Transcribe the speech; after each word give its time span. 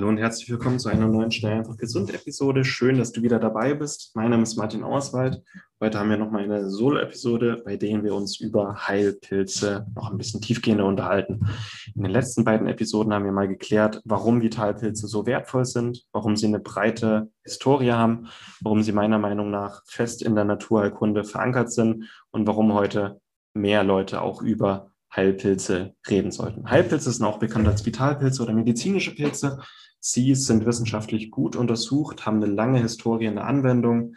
Hallo 0.00 0.08
und 0.08 0.16
herzlich 0.16 0.48
willkommen 0.48 0.78
zu 0.78 0.88
einer 0.88 1.06
neuen 1.06 1.30
Schnell 1.30 1.58
einfach 1.58 1.76
gesund 1.76 2.14
Episode. 2.14 2.64
Schön, 2.64 2.96
dass 2.96 3.12
du 3.12 3.20
wieder 3.20 3.38
dabei 3.38 3.74
bist. 3.74 4.12
Mein 4.14 4.30
Name 4.30 4.44
ist 4.44 4.56
Martin 4.56 4.82
Auerswald. 4.82 5.42
Heute 5.78 5.98
haben 5.98 6.08
wir 6.08 6.16
nochmal 6.16 6.44
eine 6.44 6.70
Solo-Episode, 6.70 7.60
bei 7.66 7.76
der 7.76 8.02
wir 8.02 8.14
uns 8.14 8.40
über 8.40 8.88
Heilpilze 8.88 9.86
noch 9.94 10.10
ein 10.10 10.16
bisschen 10.16 10.40
tiefgehender 10.40 10.86
unterhalten. 10.86 11.46
In 11.94 12.02
den 12.02 12.12
letzten 12.12 12.44
beiden 12.44 12.66
Episoden 12.66 13.12
haben 13.12 13.26
wir 13.26 13.32
mal 13.32 13.46
geklärt, 13.46 14.00
warum 14.06 14.40
Vitalpilze 14.40 15.06
so 15.06 15.26
wertvoll 15.26 15.66
sind, 15.66 16.06
warum 16.12 16.34
sie 16.34 16.46
eine 16.46 16.60
breite 16.60 17.28
Historie 17.44 17.92
haben, 17.92 18.28
warum 18.62 18.82
sie 18.82 18.92
meiner 18.92 19.18
Meinung 19.18 19.50
nach 19.50 19.82
fest 19.84 20.22
in 20.22 20.34
der 20.34 20.44
Naturheilkunde 20.46 21.24
verankert 21.24 21.70
sind 21.72 22.08
und 22.30 22.46
warum 22.46 22.72
heute 22.72 23.20
mehr 23.52 23.84
Leute 23.84 24.22
auch 24.22 24.40
über 24.40 24.92
Heilpilze 25.14 25.94
reden 26.08 26.30
sollten. 26.30 26.70
Heilpilze 26.70 27.10
sind 27.10 27.26
auch 27.26 27.38
bekannt 27.38 27.68
als 27.68 27.84
Vitalpilze 27.84 28.42
oder 28.42 28.54
medizinische 28.54 29.14
Pilze. 29.14 29.58
Sie 30.00 30.34
sind 30.34 30.64
wissenschaftlich 30.64 31.30
gut 31.30 31.56
untersucht, 31.56 32.24
haben 32.26 32.42
eine 32.42 32.52
lange 32.52 32.80
Historie 32.80 33.26
in 33.26 33.36
der 33.36 33.46
Anwendung, 33.46 34.16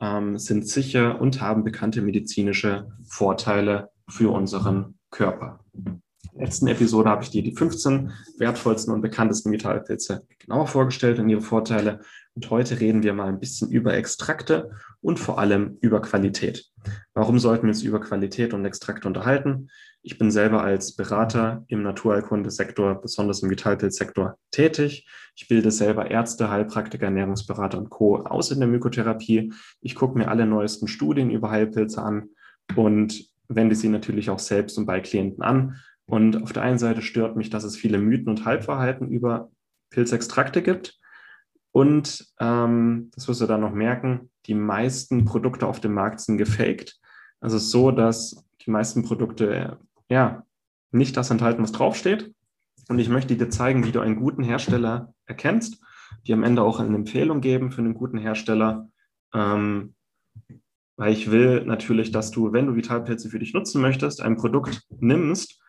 ähm, 0.00 0.38
sind 0.38 0.68
sicher 0.68 1.20
und 1.20 1.40
haben 1.40 1.64
bekannte 1.64 2.02
medizinische 2.02 2.88
Vorteile 3.04 3.90
für 4.08 4.32
unseren 4.32 4.98
Körper. 5.10 5.60
Letzten 6.36 6.66
Episode 6.66 7.08
habe 7.08 7.22
ich 7.22 7.30
dir 7.30 7.44
die 7.44 7.54
15 7.54 8.10
wertvollsten 8.38 8.92
und 8.92 9.02
bekanntesten 9.02 9.52
Vitalpilze 9.52 10.26
genauer 10.40 10.66
vorgestellt 10.66 11.20
und 11.20 11.28
ihre 11.28 11.40
Vorteile. 11.40 12.00
Und 12.34 12.50
heute 12.50 12.80
reden 12.80 13.04
wir 13.04 13.14
mal 13.14 13.28
ein 13.28 13.38
bisschen 13.38 13.70
über 13.70 13.94
Extrakte 13.94 14.72
und 15.00 15.20
vor 15.20 15.38
allem 15.38 15.78
über 15.80 16.02
Qualität. 16.02 16.66
Warum 17.14 17.38
sollten 17.38 17.64
wir 17.64 17.68
uns 17.68 17.82
über 17.82 18.00
Qualität 18.00 18.52
und 18.52 18.64
Extrakte 18.64 19.06
unterhalten? 19.06 19.68
Ich 20.02 20.18
bin 20.18 20.32
selber 20.32 20.64
als 20.64 20.96
Berater 20.96 21.64
im 21.68 21.82
Naturheilkundesektor, 21.84 23.00
besonders 23.00 23.42
im 23.42 23.50
Vitalpilzsektor, 23.50 24.36
tätig. 24.50 25.06
Ich 25.36 25.46
bilde 25.46 25.70
selber 25.70 26.10
Ärzte, 26.10 26.50
Heilpraktiker, 26.50 27.06
Ernährungsberater 27.06 27.78
und 27.78 27.90
Co. 27.90 28.16
aus 28.16 28.50
in 28.50 28.58
der 28.58 28.68
Mykotherapie. 28.68 29.52
Ich 29.80 29.94
gucke 29.94 30.18
mir 30.18 30.28
alle 30.28 30.46
neuesten 30.46 30.88
Studien 30.88 31.30
über 31.30 31.50
Heilpilze 31.50 32.02
an 32.02 32.30
und 32.74 33.24
wende 33.48 33.76
sie 33.76 33.88
natürlich 33.88 34.30
auch 34.30 34.38
selbst 34.40 34.78
und 34.78 34.86
bei 34.86 35.00
Klienten 35.00 35.42
an. 35.42 35.76
Und 36.06 36.42
auf 36.42 36.52
der 36.52 36.62
einen 36.62 36.78
Seite 36.78 37.02
stört 37.02 37.36
mich, 37.36 37.50
dass 37.50 37.64
es 37.64 37.76
viele 37.76 37.98
Mythen 37.98 38.28
und 38.28 38.44
Halbwahrheiten 38.44 39.08
über 39.08 39.50
Pilzextrakte 39.90 40.62
gibt. 40.62 40.98
Und 41.72 42.26
ähm, 42.40 43.10
das 43.14 43.26
wirst 43.26 43.40
du 43.40 43.46
dann 43.46 43.62
noch 43.62 43.72
merken, 43.72 44.30
die 44.46 44.54
meisten 44.54 45.24
Produkte 45.24 45.66
auf 45.66 45.80
dem 45.80 45.94
Markt 45.94 46.20
sind 46.20 46.38
gefaked. 46.38 47.00
Also 47.40 47.56
es 47.56 47.64
ist 47.64 47.70
so, 47.70 47.90
dass 47.90 48.44
die 48.64 48.70
meisten 48.70 49.02
Produkte 49.02 49.78
ja, 50.08 50.44
nicht 50.92 51.16
das 51.16 51.30
enthalten, 51.30 51.62
was 51.62 51.72
draufsteht. 51.72 52.32
Und 52.88 52.98
ich 52.98 53.08
möchte 53.08 53.36
dir 53.36 53.48
zeigen, 53.48 53.84
wie 53.84 53.92
du 53.92 54.00
einen 54.00 54.16
guten 54.16 54.44
Hersteller 54.44 55.14
erkennst, 55.26 55.82
die 56.26 56.32
am 56.32 56.42
Ende 56.42 56.62
auch 56.62 56.80
eine 56.80 56.94
Empfehlung 56.94 57.40
geben 57.40 57.70
für 57.72 57.80
einen 57.80 57.94
guten 57.94 58.18
Hersteller. 58.18 58.88
Ähm, 59.32 59.94
weil 60.96 61.12
ich 61.12 61.30
will 61.30 61.64
natürlich, 61.64 62.12
dass 62.12 62.30
du, 62.30 62.52
wenn 62.52 62.66
du 62.66 62.76
Vitalpilze 62.76 63.28
für 63.28 63.38
dich 63.38 63.52
nutzen 63.52 63.80
möchtest, 63.80 64.20
ein 64.20 64.36
Produkt 64.36 64.82
nimmst, 65.00 65.60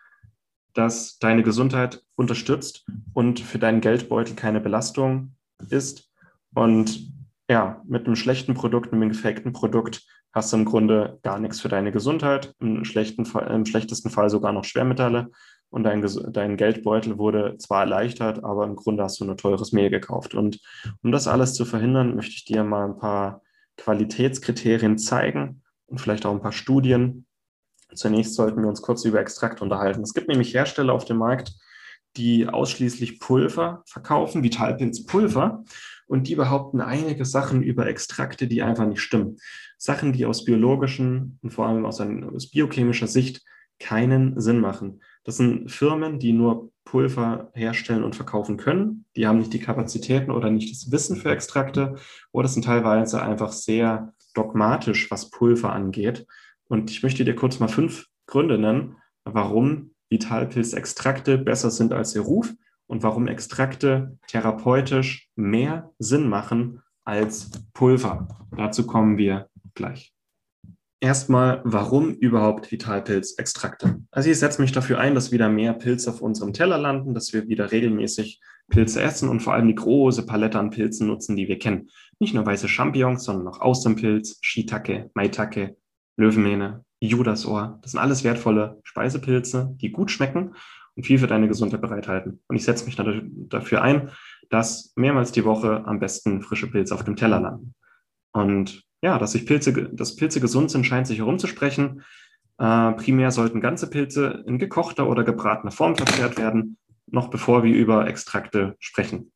das 0.75 1.17
deine 1.17 1.41
Gesundheit 1.41 2.03
unterstützt 2.15 2.85
und 3.13 3.39
für 3.39 3.57
deinen 3.57 3.81
Geldbeutel 3.81 4.35
keine 4.35 4.61
Belastung 4.61 5.35
ist. 5.69 6.11
Und 6.53 7.11
ja, 7.49 7.81
mit 7.87 8.05
einem 8.05 8.15
schlechten 8.15 8.53
Produkt, 8.53 8.93
einem 8.93 9.09
gefakten 9.09 9.53
Produkt 9.53 10.05
hast 10.33 10.51
du 10.51 10.57
im 10.57 10.65
Grunde 10.65 11.19
gar 11.23 11.39
nichts 11.39 11.61
für 11.61 11.69
deine 11.69 11.91
Gesundheit, 11.91 12.53
im, 12.59 12.83
schlechten 12.83 13.25
Fall, 13.25 13.49
im 13.51 13.65
schlechtesten 13.65 14.09
Fall 14.09 14.29
sogar 14.29 14.51
noch 14.51 14.65
Schwermetalle 14.65 15.31
und 15.69 15.83
dein, 15.83 16.05
dein 16.31 16.57
Geldbeutel 16.57 17.17
wurde 17.17 17.57
zwar 17.57 17.81
erleichtert, 17.81 18.43
aber 18.43 18.65
im 18.65 18.75
Grunde 18.75 19.03
hast 19.03 19.19
du 19.19 19.25
nur 19.25 19.37
teures 19.37 19.71
Mehl 19.71 19.89
gekauft. 19.89 20.35
Und 20.35 20.59
um 21.03 21.11
das 21.11 21.27
alles 21.27 21.53
zu 21.53 21.65
verhindern, 21.65 22.15
möchte 22.15 22.33
ich 22.33 22.45
dir 22.45 22.63
mal 22.63 22.85
ein 22.85 22.97
paar 22.97 23.41
Qualitätskriterien 23.77 24.97
zeigen 24.97 25.61
und 25.87 25.99
vielleicht 25.99 26.25
auch 26.25 26.31
ein 26.31 26.41
paar 26.41 26.53
Studien. 26.53 27.25
Zunächst 27.93 28.35
sollten 28.35 28.61
wir 28.61 28.67
uns 28.67 28.81
kurz 28.81 29.05
über 29.05 29.19
Extrakt 29.19 29.61
unterhalten. 29.61 30.01
Es 30.01 30.13
gibt 30.13 30.27
nämlich 30.27 30.53
Hersteller 30.53 30.93
auf 30.93 31.05
dem 31.05 31.17
Markt, 31.17 31.53
die 32.17 32.47
ausschließlich 32.47 33.19
Pulver 33.19 33.83
verkaufen, 33.85 34.43
Vitalpilzpulver, 34.43 35.63
und 36.07 36.27
die 36.27 36.35
behaupten 36.35 36.81
einige 36.81 37.25
Sachen 37.25 37.63
über 37.63 37.87
Extrakte, 37.87 38.47
die 38.47 38.61
einfach 38.61 38.85
nicht 38.85 39.01
stimmen. 39.01 39.37
Sachen, 39.77 40.13
die 40.13 40.25
aus 40.25 40.45
biologischen 40.45 41.39
und 41.41 41.51
vor 41.51 41.65
allem 41.65 41.85
aus, 41.85 41.99
einer, 41.99 42.31
aus 42.31 42.51
biochemischer 42.51 43.07
Sicht 43.07 43.43
keinen 43.79 44.39
Sinn 44.39 44.59
machen. 44.59 45.01
Das 45.23 45.37
sind 45.37 45.71
Firmen, 45.71 46.19
die 46.19 46.31
nur 46.31 46.71
Pulver 46.85 47.49
herstellen 47.53 48.03
und 48.03 48.15
verkaufen 48.15 48.57
können. 48.57 49.05
Die 49.15 49.25
haben 49.27 49.39
nicht 49.39 49.53
die 49.53 49.59
Kapazitäten 49.59 50.31
oder 50.31 50.51
nicht 50.51 50.71
das 50.71 50.91
Wissen 50.91 51.17
für 51.17 51.31
Extrakte 51.31 51.95
oder 52.31 52.47
sind 52.47 52.65
teilweise 52.65 53.21
einfach 53.21 53.51
sehr 53.51 54.13
dogmatisch, 54.35 55.09
was 55.09 55.31
Pulver 55.31 55.73
angeht. 55.73 56.27
Und 56.67 56.91
ich 56.91 57.03
möchte 57.03 57.25
dir 57.25 57.35
kurz 57.35 57.59
mal 57.59 57.67
fünf 57.67 58.07
Gründe 58.27 58.57
nennen, 58.57 58.97
warum 59.23 59.91
Vitalpilzextrakte 60.09 61.37
besser 61.37 61.71
sind 61.71 61.93
als 61.93 62.15
ihr 62.15 62.21
Ruf 62.21 62.53
und 62.87 63.03
warum 63.03 63.27
Extrakte 63.27 64.17
therapeutisch 64.27 65.29
mehr 65.35 65.91
Sinn 65.99 66.29
machen 66.29 66.81
als 67.03 67.51
Pulver. 67.73 68.27
Dazu 68.55 68.85
kommen 68.85 69.17
wir 69.17 69.49
gleich. 69.73 70.15
Erstmal, 71.01 71.61
warum 71.65 72.13
überhaupt 72.13 72.71
Vitalpilzextrakte? 72.71 74.01
Also 74.11 74.29
ich 74.29 74.39
setze 74.39 74.61
mich 74.61 74.71
dafür 74.71 74.97
ein, 74.99 75.13
dass 75.13 75.31
wieder 75.31 75.49
mehr 75.49 75.73
Pilze 75.73 76.09
auf 76.09 76.21
unserem 76.21 76.53
Teller 76.53 76.77
landen, 76.77 77.13
dass 77.13 77.33
wir 77.33 77.47
wieder 77.47 77.71
regelmäßig 77.71 78.41
Pilze 78.69 79.01
essen 79.01 79.29
und 79.29 79.41
vor 79.41 79.53
allem 79.53 79.67
die 79.67 79.75
große 79.75 80.25
Palette 80.25 80.57
an 80.57 80.71
Pilzen 80.71 81.05
nutzen, 81.05 81.35
die 81.35 81.47
wir 81.47 81.59
kennen. 81.59 81.89
Nicht 82.19 82.33
nur 82.33 82.45
weiße 82.45 82.67
Champignons, 82.67 83.23
sondern 83.23 83.47
auch 83.47 83.59
Austernpilz, 83.59 84.39
Shiitake, 84.41 85.11
Maitake, 85.13 85.75
Löwenmähne, 86.17 86.83
Judasohr. 86.99 87.79
Das 87.81 87.91
sind 87.91 87.99
alles 87.99 88.23
wertvolle 88.23 88.79
Speisepilze, 88.83 89.75
die 89.81 89.91
gut 89.91 90.11
schmecken 90.11 90.55
und 90.95 91.05
viel 91.05 91.19
für 91.19 91.27
deine 91.27 91.47
Gesundheit 91.47 91.81
bereithalten. 91.81 92.41
Und 92.47 92.55
ich 92.55 92.63
setze 92.63 92.85
mich 92.85 92.95
dafür 92.95 93.81
ein, 93.81 94.11
dass 94.49 94.93
mehrmals 94.95 95.31
die 95.31 95.45
Woche 95.45 95.83
am 95.85 95.99
besten 95.99 96.41
frische 96.41 96.69
Pilze 96.69 96.93
auf 96.93 97.03
dem 97.03 97.15
Teller 97.15 97.39
landen. 97.39 97.73
Und 98.31 98.83
ja, 99.01 99.19
dass 99.19 99.33
sich 99.33 99.45
Pilze, 99.45 99.89
dass 99.91 100.15
Pilze 100.15 100.39
gesund 100.39 100.71
sind, 100.71 100.85
scheint 100.85 101.07
sich 101.07 101.19
herumzusprechen. 101.19 102.03
Äh, 102.57 102.91
primär 102.93 103.31
sollten 103.31 103.61
ganze 103.61 103.89
Pilze 103.89 104.43
in 104.47 104.57
gekochter 104.57 105.07
oder 105.09 105.23
gebratener 105.23 105.71
Form 105.71 105.95
verzehrt 105.95 106.37
werden, 106.37 106.77
noch 107.07 107.29
bevor 107.29 107.63
wir 107.63 107.75
über 107.75 108.07
Extrakte 108.07 108.75
sprechen. 108.79 109.31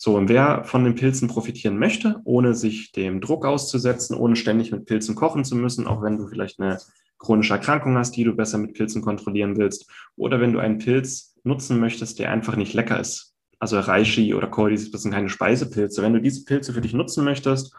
So, 0.00 0.16
und 0.16 0.28
wer 0.28 0.62
von 0.62 0.84
den 0.84 0.94
Pilzen 0.94 1.26
profitieren 1.26 1.76
möchte, 1.76 2.20
ohne 2.22 2.54
sich 2.54 2.92
dem 2.92 3.20
Druck 3.20 3.44
auszusetzen, 3.44 4.16
ohne 4.16 4.36
ständig 4.36 4.70
mit 4.70 4.86
Pilzen 4.86 5.16
kochen 5.16 5.44
zu 5.44 5.56
müssen, 5.56 5.88
auch 5.88 6.02
wenn 6.02 6.16
du 6.16 6.28
vielleicht 6.28 6.60
eine 6.60 6.78
chronische 7.18 7.54
Erkrankung 7.54 7.96
hast, 7.96 8.12
die 8.12 8.22
du 8.22 8.32
besser 8.32 8.58
mit 8.58 8.74
Pilzen 8.74 9.02
kontrollieren 9.02 9.56
willst, 9.56 9.90
oder 10.14 10.40
wenn 10.40 10.52
du 10.52 10.60
einen 10.60 10.78
Pilz 10.78 11.34
nutzen 11.42 11.80
möchtest, 11.80 12.20
der 12.20 12.30
einfach 12.30 12.54
nicht 12.54 12.74
lecker 12.74 13.00
ist. 13.00 13.34
Also 13.58 13.80
Reishi 13.80 14.34
oder 14.34 14.46
Cordis, 14.46 14.92
das 14.92 15.02
sind 15.02 15.10
keine 15.10 15.28
Speisepilze. 15.28 16.00
Wenn 16.00 16.12
du 16.12 16.20
diese 16.20 16.44
Pilze 16.44 16.72
für 16.72 16.80
dich 16.80 16.94
nutzen 16.94 17.24
möchtest 17.24 17.74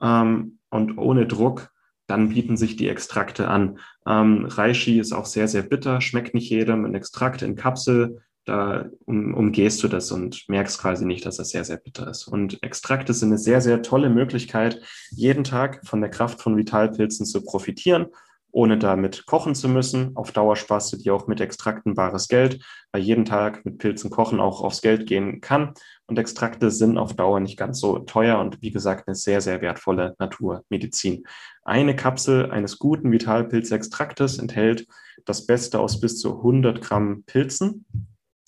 ähm, 0.00 0.60
und 0.70 0.96
ohne 0.96 1.26
Druck, 1.26 1.70
dann 2.06 2.28
bieten 2.28 2.56
sich 2.56 2.76
die 2.76 2.88
Extrakte 2.88 3.48
an. 3.48 3.80
Ähm, 4.06 4.46
Reishi 4.46 5.00
ist 5.00 5.12
auch 5.12 5.26
sehr, 5.26 5.48
sehr 5.48 5.62
bitter, 5.62 6.00
schmeckt 6.00 6.34
nicht 6.34 6.50
jedem. 6.50 6.84
Ein 6.84 6.94
Extrakt 6.94 7.42
in 7.42 7.56
Kapsel 7.56 8.22
da 8.48 8.86
um, 9.04 9.34
umgehst 9.34 9.82
du 9.82 9.88
das 9.88 10.10
und 10.10 10.48
merkst 10.48 10.80
quasi 10.80 11.04
nicht, 11.04 11.26
dass 11.26 11.36
das 11.36 11.50
sehr, 11.50 11.64
sehr 11.64 11.76
bitter 11.76 12.08
ist. 12.08 12.26
Und 12.26 12.62
Extrakte 12.62 13.12
sind 13.12 13.28
eine 13.28 13.38
sehr, 13.38 13.60
sehr 13.60 13.82
tolle 13.82 14.10
Möglichkeit, 14.10 14.80
jeden 15.10 15.44
Tag 15.44 15.86
von 15.86 16.00
der 16.00 16.10
Kraft 16.10 16.40
von 16.40 16.56
Vitalpilzen 16.56 17.26
zu 17.26 17.44
profitieren, 17.44 18.06
ohne 18.50 18.78
damit 18.78 19.26
kochen 19.26 19.54
zu 19.54 19.68
müssen. 19.68 20.16
Auf 20.16 20.32
Dauer 20.32 20.56
sparst 20.56 20.92
du 20.92 20.96
dir 20.96 21.14
auch 21.14 21.26
mit 21.26 21.40
Extrakten 21.40 21.94
bares 21.94 22.28
Geld, 22.28 22.64
weil 22.92 23.02
jeden 23.02 23.24
Tag 23.24 23.64
mit 23.64 23.78
Pilzen 23.78 24.10
kochen 24.10 24.40
auch 24.40 24.62
aufs 24.62 24.80
Geld 24.80 25.06
gehen 25.06 25.40
kann. 25.40 25.74
Und 26.06 26.18
Extrakte 26.18 26.70
sind 26.70 26.96
auf 26.96 27.14
Dauer 27.14 27.40
nicht 27.40 27.58
ganz 27.58 27.78
so 27.78 27.98
teuer 27.98 28.38
und 28.38 28.62
wie 28.62 28.70
gesagt 28.70 29.06
eine 29.06 29.14
sehr, 29.14 29.40
sehr 29.40 29.60
wertvolle 29.60 30.16
Naturmedizin. 30.18 31.24
Eine 31.62 31.94
Kapsel 31.94 32.50
eines 32.50 32.78
guten 32.78 33.12
Vitalpilzextraktes 33.12 34.38
enthält 34.38 34.86
das 35.26 35.46
Beste 35.46 35.78
aus 35.80 36.00
bis 36.00 36.18
zu 36.18 36.38
100 36.38 36.80
Gramm 36.80 37.24
Pilzen 37.24 37.84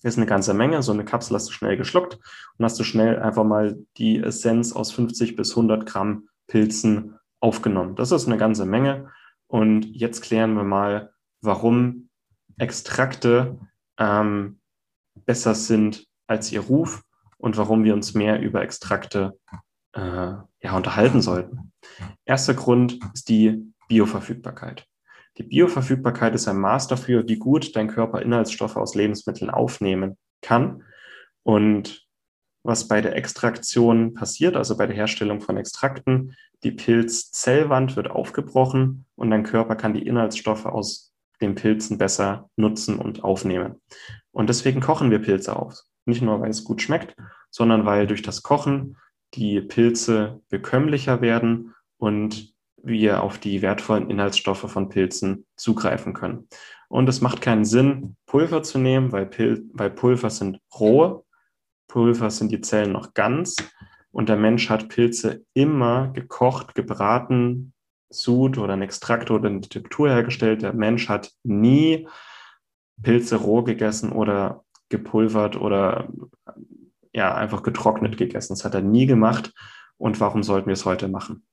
ist 0.03 0.17
eine 0.17 0.27
ganze 0.27 0.55
Menge. 0.55 0.83
So 0.83 0.93
eine 0.93 1.05
Kapsel 1.05 1.35
hast 1.35 1.49
du 1.49 1.53
schnell 1.53 1.77
geschluckt 1.77 2.19
und 2.57 2.65
hast 2.65 2.79
du 2.79 2.85
schnell 2.85 3.19
einfach 3.19 3.45
mal 3.45 3.79
die 3.97 4.19
Essenz 4.19 4.73
aus 4.73 4.93
50 4.93 5.37
bis 5.37 5.51
100 5.51 5.87
Gramm 5.87 6.29
Pilzen 6.47 7.19
aufgenommen. 7.41 7.97
Das 7.97 8.13
ist 8.13 8.27
eine 8.27 8.39
ganze 8.39 8.67
Menge. 8.67 9.11
Und 9.47 9.85
jetzt 9.85 10.23
klären 10.23 10.55
wir 10.55 10.65
mal, 10.65 11.13
warum 11.41 12.09
Extrakte 12.59 13.59
ähm, 13.99 14.61
besser 15.27 15.55
sind 15.55 16.07
als 16.27 16.53
ihr 16.53 16.61
Ruf 16.61 17.03
und 17.39 17.57
warum 17.57 17.85
wir 17.85 17.95
uns 17.95 18.15
mehr 18.15 18.41
über 18.41 18.63
Extrakte 18.63 19.39
äh, 19.93 20.01
ja, 20.01 20.77
unterhalten 20.77 21.23
sollten. 21.23 21.73
Erster 22.25 22.55
Grund 22.55 22.99
ist 23.15 23.29
die 23.29 23.73
Bioverfügbarkeit. 23.89 24.87
Die 25.39 25.43
Bioverfügbarkeit 25.43 26.35
ist 26.35 26.49
ein 26.49 26.59
Maß 26.59 26.89
dafür, 26.89 27.27
wie 27.29 27.37
gut 27.37 27.77
dein 27.77 27.89
Körper 27.89 28.21
Inhaltsstoffe 28.21 28.77
aus 28.77 28.95
Lebensmitteln 28.95 29.51
aufnehmen 29.51 30.19
kann. 30.43 30.83
Und 31.43 32.07
was 32.63 32.89
bei 32.89 33.01
der 33.01 33.17
Extraktion 33.17 34.15
passiert, 34.15 34.57
also 34.57 34.77
bei 34.77 34.87
der 34.87 34.97
Herstellung 34.97 35.41
von 35.41 35.57
Extrakten, 35.57 36.37
die 36.63 36.73
Pilzzellwand 36.73 37.97
wird 37.97 38.11
aufgebrochen 38.11 39.07
und 39.15 39.31
dein 39.31 39.45
Körper 39.45 39.77
kann 39.77 39.95
die 39.95 40.07
Inhaltsstoffe 40.07 40.67
aus 40.67 41.15
den 41.41 41.55
Pilzen 41.55 41.97
besser 41.97 42.51
nutzen 42.57 42.99
und 42.99 43.25
aufnehmen. 43.25 43.81
Und 44.31 44.51
deswegen 44.51 44.81
kochen 44.81 45.11
wir 45.11 45.21
Pilze 45.21 45.57
auf. 45.57 45.81
Nicht 46.05 46.23
nur, 46.23 46.41
weil 46.41 46.51
es 46.51 46.65
gut 46.65 46.83
schmeckt, 46.83 47.17
sondern 47.51 47.87
weil 47.87 48.07
durch 48.07 48.23
das 48.23 48.43
Kochen 48.43 48.97
die 49.35 49.61
Pilze 49.61 50.41
bekömmlicher 50.49 51.21
werden 51.21 51.75
und 51.99 52.55
wir 52.83 53.23
auf 53.23 53.39
die 53.39 53.63
wertvollen 53.63 54.11
Inhaltsstoffe 54.11 54.71
von 54.71 54.89
Pilzen 54.89 55.47
zugreifen 55.57 56.15
können. 56.15 56.49
Und 56.89 57.09
es 57.09 57.21
macht 57.21 57.41
keinen 57.41 57.65
Sinn, 57.65 58.17
Pulver 58.27 58.63
zu 58.63 58.79
nehmen, 58.79 59.13
weil, 59.13 59.27
Pil 59.27 59.65
weil 59.73 59.91
Pulver 59.91 60.31
sind 60.31 60.61
rohe, 60.79 61.25
Pulver 61.89 62.31
sind 62.31 62.53
die 62.53 62.61
Zellen 62.61 62.93
noch 62.93 63.15
ganz 63.15 63.57
und 64.13 64.29
der 64.29 64.37
Mensch 64.37 64.69
hat 64.71 64.89
Pilze 64.89 65.45
immer 65.55 66.09
gekocht, 66.09 66.75
gebraten, 66.75 67.73
Sud 68.11 68.59
oder 68.59 68.73
ein 68.73 68.83
Extrakt 68.83 69.31
oder 69.31 69.49
eine 69.49 69.61
Tektur 69.61 70.11
hergestellt. 70.11 70.63
Der 70.63 70.73
Mensch 70.73 71.09
hat 71.09 71.31
nie 71.45 72.09
Pilze 73.03 73.37
roh 73.37 73.63
gegessen 73.63 74.11
oder 74.13 74.65
gepulvert 74.89 75.57
oder 75.57 76.09
ja, 77.13 77.35
einfach 77.35 77.63
getrocknet 77.63 78.17
gegessen. 78.17 78.53
Das 78.53 78.65
hat 78.65 78.75
er 78.75 78.83
nie 78.83 79.07
gemacht. 79.07 79.53
Und 79.97 80.19
warum 80.21 80.43
sollten 80.43 80.67
wir 80.67 80.75
es 80.75 80.85
heute 80.85 81.09
machen? 81.09 81.45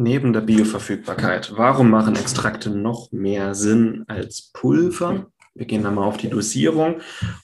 Neben 0.00 0.32
der 0.32 0.42
Bioverfügbarkeit, 0.42 1.54
warum 1.56 1.90
machen 1.90 2.14
Extrakte 2.14 2.70
noch 2.70 3.10
mehr 3.10 3.56
Sinn 3.56 4.04
als 4.06 4.52
Pulver? 4.52 5.26
Wir 5.56 5.66
gehen 5.66 5.82
dann 5.82 5.96
mal 5.96 6.04
auf 6.04 6.16
die 6.16 6.30
Dosierung. 6.30 7.00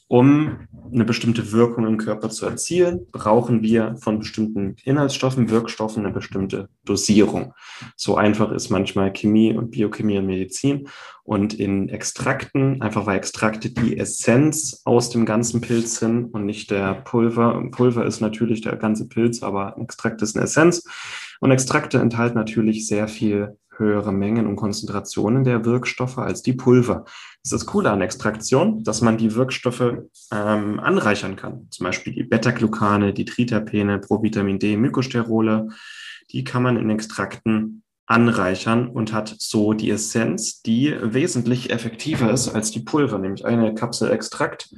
Um 0.07 0.69
eine 0.93 1.05
bestimmte 1.05 1.51
Wirkung 1.51 1.85
im 1.85 1.99
Körper 1.99 2.31
zu 2.31 2.47
erzielen, 2.47 3.09
brauchen 3.11 3.63
wir 3.63 3.97
von 3.97 4.21
bestimmten 4.21 4.77
Inhaltsstoffen, 4.85 5.51
Wirkstoffen 5.51 6.05
eine 6.05 6.15
bestimmte 6.15 6.69
Dosierung. 6.85 7.55
So 7.97 8.15
einfach 8.15 8.53
ist 8.53 8.71
manchmal 8.71 9.13
Chemie 9.13 9.53
und 9.53 9.73
Biochemie 9.73 10.19
und 10.19 10.27
Medizin. 10.27 10.87
Und 11.25 11.55
in 11.55 11.89
Extrakten, 11.89 12.81
einfach 12.83 13.07
weil 13.07 13.17
Extrakte 13.17 13.71
die 13.71 13.99
Essenz 13.99 14.83
aus 14.85 15.11
dem 15.11 15.27
ganzen 15.27 15.61
Pilz 15.61 15.99
sind 15.99 16.27
und 16.27 16.47
nicht 16.47 16.71
der 16.71 16.95
Pulver. 16.95 17.61
Pulver 17.73 18.07
ist 18.07 18.21
natürlich 18.21 18.61
der 18.61 18.77
ganze 18.77 19.09
Pilz, 19.09 19.43
aber 19.43 19.77
Extrakt 19.81 20.23
ist 20.23 20.37
eine 20.37 20.45
Essenz. 20.45 20.85
Und 21.45 21.51
Extrakte 21.51 21.99
enthalten 21.99 22.39
natürlich 22.39 22.87
sehr 22.87 23.07
viel 23.07 23.59
höhere 23.77 24.15
Mengen 24.15 24.47
und 24.47 24.57
Konzentrationen 24.57 25.45
der 25.45 25.67
Wirkstoffe 25.67 26.17
als 26.17 26.41
die 26.41 26.55
Pulver. 26.55 27.05
Das 27.05 27.43
ist 27.43 27.53
das 27.53 27.67
Coole 27.67 27.91
an 27.91 28.01
Extraktion, 28.01 28.83
dass 28.83 29.03
man 29.03 29.19
die 29.19 29.35
Wirkstoffe 29.35 29.93
ähm, 30.33 30.81
anreichern 30.81 31.37
kann. 31.37 31.67
Zum 31.71 31.85
Beispiel 31.85 32.15
die 32.15 32.23
Beta-Glucane, 32.23 33.13
die 33.13 33.27
Triterpene, 33.27 33.99
Provitamin 33.99 34.59
D, 34.59 34.79
Mykosterole. 34.79 35.69
Die 36.31 36.45
kann 36.45 36.63
man 36.63 36.79
in 36.79 36.89
Extrakten 36.89 37.83
anreichern 38.07 38.89
und 38.89 39.13
hat 39.13 39.37
so 39.39 39.75
die 39.75 39.91
Essenz, 39.91 40.63
die 40.63 40.97
wesentlich 40.99 41.69
effektiver 41.69 42.33
ist 42.33 42.49
als 42.49 42.71
die 42.71 42.81
Pulver, 42.81 43.19
nämlich 43.19 43.45
eine 43.45 43.75
Kapsel 43.75 44.11
Extrakt 44.11 44.71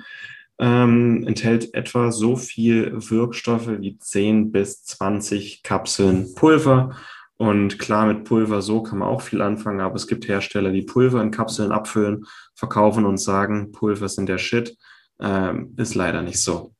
ähm, 0.59 1.25
enthält 1.27 1.75
etwa 1.75 2.13
so 2.13 2.37
viel 2.37 2.93
Wirkstoffe 2.95 3.69
wie 3.81 3.99
10 3.99 4.53
bis 4.53 4.85
20 4.85 5.63
Kapseln 5.63 6.35
Pulver. 6.35 6.97
Und 7.37 7.79
klar, 7.79 8.07
mit 8.07 8.25
Pulver 8.25 8.63
so 8.63 8.83
kann 8.83 8.99
man 8.99 9.09
auch 9.09 9.21
viel 9.21 9.43
anfangen, 9.43 9.81
aber 9.81 9.97
es 9.97 10.07
gibt 10.07 10.27
Hersteller, 10.27 10.71
die 10.71 10.83
Pulver 10.83 11.21
in 11.21 11.31
Kapseln 11.31 11.71
abfüllen, 11.71 12.25
verkaufen 12.55 13.05
und 13.05 13.19
sagen, 13.19 13.73
Pulver 13.73 14.09
sind 14.09 14.29
der 14.29 14.39
Shit. 14.39 14.77
Ähm, 15.21 15.75
ist 15.77 15.95
leider 15.95 16.23
nicht 16.23 16.43
so. 16.43 16.75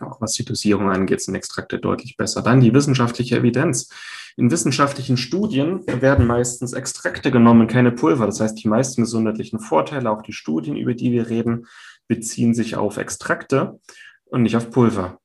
Auch 0.00 0.20
was 0.20 0.32
die 0.32 0.44
Dosierung 0.44 0.90
angeht, 0.90 1.20
sind 1.20 1.34
Extrakte 1.34 1.78
deutlich 1.78 2.16
besser. 2.16 2.42
Dann 2.42 2.60
die 2.60 2.74
wissenschaftliche 2.74 3.36
Evidenz. 3.36 3.88
In 4.36 4.50
wissenschaftlichen 4.50 5.16
Studien 5.16 5.86
werden 5.86 6.26
meistens 6.26 6.72
Extrakte 6.72 7.30
genommen, 7.30 7.68
keine 7.68 7.92
Pulver. 7.92 8.26
Das 8.26 8.40
heißt, 8.40 8.62
die 8.62 8.68
meisten 8.68 9.02
gesundheitlichen 9.02 9.60
Vorteile, 9.60 10.10
auch 10.10 10.22
die 10.22 10.32
Studien, 10.32 10.76
über 10.76 10.94
die 10.94 11.12
wir 11.12 11.28
reden, 11.28 11.66
beziehen 12.08 12.54
sich 12.54 12.76
auf 12.76 12.96
Extrakte 12.96 13.80
und 14.24 14.42
nicht 14.42 14.56
auf 14.56 14.70
Pulver. 14.70 15.18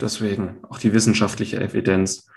Deswegen 0.00 0.58
auch 0.68 0.78
die 0.78 0.92
wissenschaftliche 0.92 1.60
Evidenz. 1.60 2.28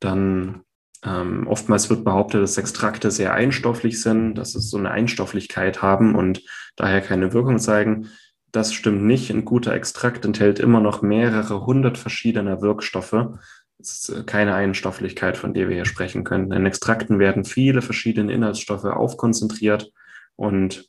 Dann 0.00 0.62
ähm, 1.04 1.46
oftmals 1.46 1.88
wird 1.90 2.04
behauptet, 2.04 2.42
dass 2.42 2.58
Extrakte 2.58 3.10
sehr 3.10 3.32
einstofflich 3.32 4.00
sind, 4.02 4.34
dass 4.34 4.54
es 4.54 4.70
so 4.70 4.76
eine 4.76 4.90
Einstofflichkeit 4.90 5.82
haben 5.82 6.14
und 6.14 6.42
daher 6.74 7.00
keine 7.00 7.32
Wirkung 7.32 7.58
zeigen. 7.58 8.08
Das 8.52 8.72
stimmt 8.72 9.02
nicht. 9.02 9.30
Ein 9.30 9.44
guter 9.44 9.72
Extrakt 9.74 10.24
enthält 10.24 10.58
immer 10.58 10.80
noch 10.80 11.02
mehrere 11.02 11.66
hundert 11.66 11.98
verschiedener 11.98 12.62
Wirkstoffe. 12.62 13.38
Es 13.78 14.08
ist 14.08 14.08
äh, 14.08 14.24
keine 14.24 14.54
Einstofflichkeit, 14.54 15.36
von 15.36 15.54
der 15.54 15.68
wir 15.68 15.76
hier 15.76 15.84
sprechen 15.84 16.24
können. 16.24 16.52
In 16.52 16.66
Extrakten 16.66 17.18
werden 17.18 17.44
viele 17.44 17.82
verschiedene 17.82 18.32
Inhaltsstoffe 18.32 18.84
aufkonzentriert 18.84 19.92
und 20.36 20.88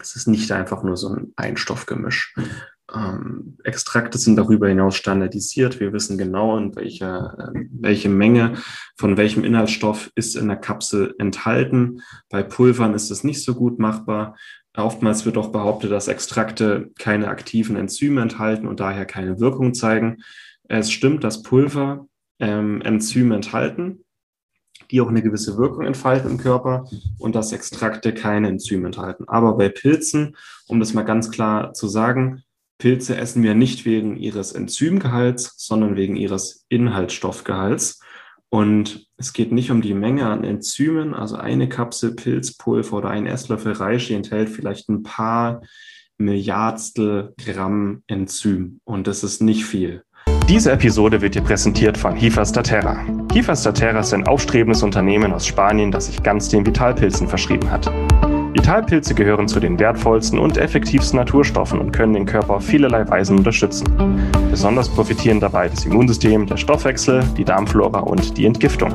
es 0.00 0.16
ist 0.16 0.28
nicht 0.28 0.50
einfach 0.52 0.82
nur 0.82 0.96
so 0.96 1.08
ein 1.08 1.32
Einstoffgemisch. 1.36 2.34
Ähm, 2.94 3.58
Extrakte 3.64 4.16
sind 4.16 4.36
darüber 4.36 4.68
hinaus 4.68 4.96
standardisiert. 4.96 5.80
Wir 5.80 5.92
wissen 5.92 6.16
genau, 6.16 6.56
in 6.56 6.74
welcher, 6.74 7.52
äh, 7.54 7.66
welche 7.70 8.08
Menge 8.08 8.54
von 8.96 9.16
welchem 9.16 9.44
Inhaltsstoff 9.44 10.10
ist 10.14 10.36
in 10.36 10.48
der 10.48 10.56
Kapsel 10.56 11.14
enthalten. 11.18 12.00
Bei 12.30 12.42
Pulvern 12.42 12.94
ist 12.94 13.10
es 13.10 13.24
nicht 13.24 13.44
so 13.44 13.54
gut 13.54 13.78
machbar. 13.78 14.36
Oftmals 14.74 15.26
wird 15.26 15.36
auch 15.36 15.50
behauptet, 15.50 15.90
dass 15.90 16.08
Extrakte 16.08 16.90
keine 16.98 17.28
aktiven 17.28 17.76
Enzyme 17.76 18.22
enthalten 18.22 18.68
und 18.68 18.80
daher 18.80 19.04
keine 19.06 19.40
Wirkung 19.40 19.74
zeigen. 19.74 20.22
Es 20.68 20.92
stimmt, 20.92 21.24
dass 21.24 21.42
Pulver 21.42 22.06
ähm, 22.38 22.80
Enzyme 22.82 23.34
enthalten, 23.34 24.04
die 24.90 25.00
auch 25.00 25.08
eine 25.08 25.22
gewisse 25.22 25.58
Wirkung 25.58 25.84
entfalten 25.84 26.30
im 26.30 26.38
Körper 26.38 26.84
und 27.18 27.34
dass 27.34 27.52
Extrakte 27.52 28.12
keine 28.14 28.48
Enzyme 28.48 28.86
enthalten. 28.86 29.24
Aber 29.26 29.56
bei 29.56 29.68
Pilzen, 29.68 30.36
um 30.66 30.80
das 30.80 30.94
mal 30.94 31.02
ganz 31.02 31.30
klar 31.30 31.74
zu 31.74 31.88
sagen, 31.88 32.42
Pilze 32.78 33.16
essen 33.16 33.42
wir 33.42 33.54
nicht 33.54 33.84
wegen 33.84 34.16
ihres 34.16 34.52
Enzymgehalts, 34.52 35.54
sondern 35.56 35.96
wegen 35.96 36.16
ihres 36.16 36.64
Inhaltsstoffgehalts. 36.68 38.00
Und 38.50 39.08
es 39.16 39.32
geht 39.32 39.52
nicht 39.52 39.70
um 39.70 39.82
die 39.82 39.94
Menge 39.94 40.26
an 40.26 40.44
Enzymen, 40.44 41.12
also 41.12 41.36
eine 41.36 41.68
Kapsel 41.68 42.14
Pilzpulver 42.14 42.96
oder 42.96 43.10
ein 43.10 43.26
Esslöffel 43.26 43.72
Reishi 43.72 44.14
enthält 44.14 44.48
vielleicht 44.48 44.88
ein 44.88 45.02
paar 45.02 45.62
Milliardstel 46.18 47.34
Gramm 47.36 48.02
Enzym. 48.06 48.80
Und 48.84 49.06
das 49.06 49.22
ist 49.22 49.42
nicht 49.42 49.64
viel. 49.64 50.02
Diese 50.48 50.72
Episode 50.72 51.20
wird 51.20 51.34
dir 51.34 51.42
präsentiert 51.42 51.98
von 51.98 52.16
Hifastaterra. 52.16 53.04
Hifastaterra 53.34 54.00
ist 54.00 54.14
ein 54.14 54.26
aufstrebendes 54.26 54.82
Unternehmen 54.82 55.30
aus 55.34 55.46
Spanien, 55.46 55.92
das 55.92 56.06
sich 56.06 56.22
ganz 56.22 56.48
den 56.48 56.64
Vitalpilzen 56.64 57.28
verschrieben 57.28 57.70
hat. 57.70 57.92
Vitalpilze 58.54 59.14
gehören 59.14 59.46
zu 59.46 59.60
den 59.60 59.78
wertvollsten 59.78 60.38
und 60.38 60.56
effektivsten 60.56 61.18
Naturstoffen 61.18 61.78
und 61.78 61.92
können 61.92 62.14
den 62.14 62.24
Körper 62.24 62.54
auf 62.54 62.64
vielerlei 62.64 63.06
Weisen 63.06 63.36
unterstützen. 63.36 63.86
Besonders 64.50 64.88
profitieren 64.88 65.38
dabei 65.38 65.68
das 65.68 65.84
Immunsystem, 65.84 66.46
der 66.46 66.56
Stoffwechsel, 66.56 67.22
die 67.36 67.44
Darmflora 67.44 68.00
und 68.00 68.38
die 68.38 68.46
Entgiftung. 68.46 68.94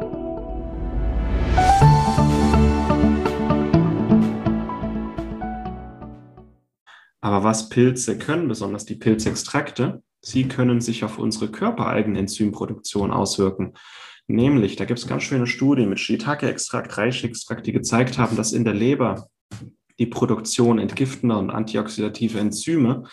Aber 7.21 7.43
was 7.43 7.69
Pilze 7.69 8.17
können, 8.17 8.47
besonders 8.47 8.85
die 8.85 8.95
Pilzextrakte, 8.95 10.03
sie 10.21 10.47
können 10.47 10.81
sich 10.81 11.03
auf 11.03 11.19
unsere 11.19 11.49
körpereigene 11.49 12.19
Enzymproduktion 12.19 13.11
auswirken. 13.11 13.73
Nämlich, 14.27 14.75
da 14.75 14.85
gibt 14.85 14.99
es 14.99 15.07
ganz 15.07 15.23
schöne 15.23 15.47
Studien 15.47 15.89
mit 15.89 15.99
Shiitake-Extrakt, 15.99 16.97
Reishi-Extrakt, 16.97 17.65
die 17.67 17.73
gezeigt 17.73 18.17
haben, 18.17 18.35
dass 18.35 18.53
in 18.53 18.63
der 18.63 18.73
Leber 18.73 19.27
die 19.99 20.05
Produktion 20.07 20.79
entgiftender 20.79 21.37
und 21.37 21.51
antioxidativer 21.51 22.39
Enzyme 22.39 23.03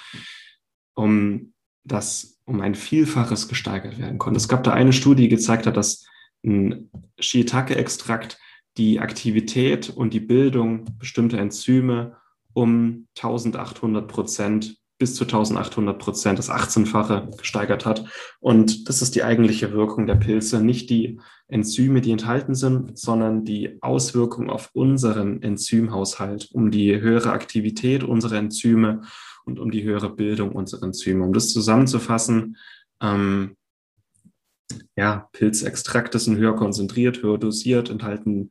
um 0.95 1.53
das 1.85 2.38
um 2.45 2.61
ein 2.62 2.75
Vielfaches 2.75 3.49
gesteigert 3.49 3.99
werden 3.99 4.19
konnte. 4.19 4.38
Es 4.38 4.49
gab 4.49 4.65
da 4.65 4.73
eine 4.73 4.93
Studie, 4.95 5.25
die 5.25 5.29
gezeigt 5.29 5.67
hat, 5.67 5.77
dass 5.77 6.07
ein 6.45 6.91
Shiitake-Extrakt 7.19 8.38
die 8.79 9.00
Aktivität 9.00 9.91
und 9.91 10.15
die 10.15 10.21
Bildung 10.21 10.87
bestimmter 10.99 11.38
Enzyme 11.38 12.17
um 12.59 13.07
1800 13.17 14.09
Prozent 14.09 14.77
bis 14.99 15.15
zu 15.15 15.23
1800 15.23 15.97
Prozent, 15.97 16.41
das 16.41 16.50
18-fache 16.50 17.37
gesteigert 17.38 17.87
hat. 17.87 18.05
Und 18.41 18.88
das 18.88 19.00
ist 19.00 19.15
die 19.15 19.23
eigentliche 19.23 19.73
Wirkung 19.73 20.09
der 20.09 20.17
Pilze, 20.17 20.61
nicht 20.61 20.91
die 20.91 21.21
Enzyme, 21.47 22.00
die 22.00 22.11
enthalten 22.11 22.57
sind, 22.57 22.99
sondern 22.99 23.45
die 23.45 23.81
Auswirkung 23.81 24.50
auf 24.50 24.71
unseren 24.73 25.41
Enzymhaushalt, 25.41 26.49
um 26.53 26.73
die 26.73 27.00
höhere 27.00 27.31
Aktivität 27.31 28.03
unserer 28.03 28.38
Enzyme 28.38 29.03
und 29.45 29.61
um 29.61 29.71
die 29.71 29.85
höhere 29.85 30.11
Bildung 30.11 30.50
unserer 30.50 30.83
Enzyme. 30.83 31.25
Um 31.25 31.33
das 31.33 31.53
zusammenzufassen, 31.53 32.57
ähm, 33.00 33.57
ja, 34.97 35.29
Pilzextrakte 35.31 36.19
sind 36.19 36.38
höher 36.38 36.57
konzentriert, 36.57 37.23
höher 37.23 37.38
dosiert, 37.38 37.88
enthalten 37.88 38.50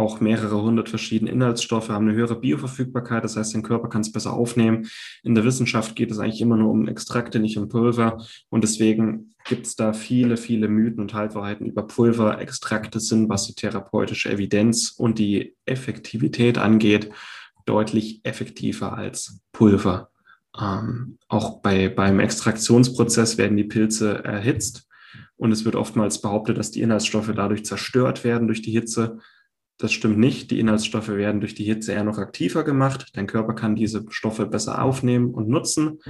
auch 0.00 0.20
mehrere 0.20 0.62
hundert 0.62 0.88
verschiedene 0.88 1.30
Inhaltsstoffe, 1.30 1.90
haben 1.90 2.08
eine 2.08 2.16
höhere 2.16 2.40
Bioverfügbarkeit, 2.40 3.22
das 3.22 3.36
heißt, 3.36 3.54
dein 3.54 3.62
Körper 3.62 3.88
kann 3.88 4.00
es 4.00 4.10
besser 4.10 4.32
aufnehmen. 4.32 4.88
In 5.22 5.34
der 5.34 5.44
Wissenschaft 5.44 5.94
geht 5.94 6.10
es 6.10 6.18
eigentlich 6.18 6.40
immer 6.40 6.56
nur 6.56 6.70
um 6.70 6.88
Extrakte, 6.88 7.38
nicht 7.38 7.58
um 7.58 7.68
Pulver. 7.68 8.24
Und 8.48 8.64
deswegen 8.64 9.34
gibt 9.46 9.66
es 9.66 9.76
da 9.76 9.92
viele, 9.92 10.36
viele 10.36 10.68
Mythen 10.68 11.00
und 11.00 11.14
Halbwahrheiten 11.14 11.66
über 11.66 11.86
Pulver. 11.86 12.40
Extrakte 12.40 12.98
sind, 12.98 13.28
was 13.28 13.46
die 13.46 13.54
therapeutische 13.54 14.30
Evidenz 14.30 14.94
und 14.96 15.18
die 15.18 15.54
Effektivität 15.66 16.58
angeht, 16.58 17.10
deutlich 17.66 18.20
effektiver 18.24 18.94
als 18.94 19.40
Pulver. 19.52 20.10
Ähm, 20.60 21.18
auch 21.28 21.60
bei, 21.60 21.88
beim 21.88 22.18
Extraktionsprozess 22.20 23.38
werden 23.38 23.56
die 23.56 23.64
Pilze 23.64 24.24
erhitzt 24.24 24.88
und 25.36 25.52
es 25.52 25.64
wird 25.64 25.76
oftmals 25.76 26.20
behauptet, 26.20 26.58
dass 26.58 26.70
die 26.70 26.82
Inhaltsstoffe 26.82 27.32
dadurch 27.34 27.64
zerstört 27.64 28.24
werden 28.24 28.46
durch 28.46 28.62
die 28.62 28.72
Hitze. 28.72 29.18
Das 29.80 29.92
stimmt 29.92 30.18
nicht. 30.18 30.50
Die 30.50 30.60
Inhaltsstoffe 30.60 31.08
werden 31.08 31.40
durch 31.40 31.54
die 31.54 31.64
Hitze 31.64 31.92
eher 31.92 32.04
noch 32.04 32.18
aktiver 32.18 32.64
gemacht. 32.64 33.08
Dein 33.14 33.26
Körper 33.26 33.54
kann 33.54 33.76
diese 33.76 34.04
Stoffe 34.10 34.44
besser 34.44 34.82
aufnehmen 34.82 35.32
und 35.32 35.48
nutzen. 35.48 36.00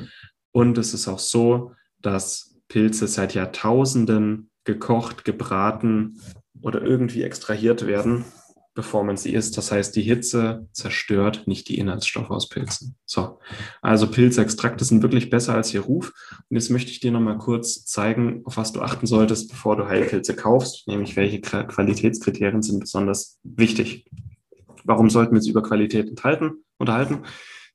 Und 0.50 0.76
es 0.76 0.92
ist 0.92 1.06
auch 1.06 1.20
so, 1.20 1.72
dass 2.02 2.56
Pilze 2.66 3.06
seit 3.06 3.34
Jahrtausenden 3.34 4.50
gekocht, 4.64 5.24
gebraten 5.24 6.20
oder 6.60 6.82
irgendwie 6.82 7.22
extrahiert 7.22 7.86
werden 7.86 8.24
bevor 8.74 9.04
man 9.04 9.16
sie 9.16 9.32
isst. 9.34 9.56
Das 9.56 9.72
heißt, 9.72 9.94
die 9.96 10.02
Hitze 10.02 10.68
zerstört 10.72 11.46
nicht 11.46 11.68
die 11.68 11.78
Inhaltsstoffe 11.78 12.30
aus 12.30 12.48
Pilzen. 12.48 12.96
So, 13.04 13.38
also 13.82 14.06
Pilzextrakte 14.06 14.84
sind 14.84 15.02
wirklich 15.02 15.30
besser 15.30 15.54
als 15.54 15.74
ihr 15.74 15.80
Ruf. 15.80 16.12
Und 16.48 16.56
jetzt 16.56 16.70
möchte 16.70 16.90
ich 16.90 17.00
dir 17.00 17.10
nochmal 17.10 17.38
kurz 17.38 17.84
zeigen, 17.84 18.42
auf 18.44 18.56
was 18.56 18.72
du 18.72 18.80
achten 18.80 19.06
solltest, 19.06 19.50
bevor 19.50 19.76
du 19.76 19.86
Heilpilze 19.86 20.34
kaufst, 20.34 20.86
nämlich 20.88 21.16
welche 21.16 21.40
Qualitätskriterien 21.40 22.62
sind 22.62 22.80
besonders 22.80 23.38
wichtig. 23.42 24.06
Warum 24.84 25.10
sollten 25.10 25.32
wir 25.32 25.38
uns 25.38 25.48
über 25.48 25.62
Qualität 25.62 26.08
enthalten, 26.08 26.64
unterhalten? 26.78 27.24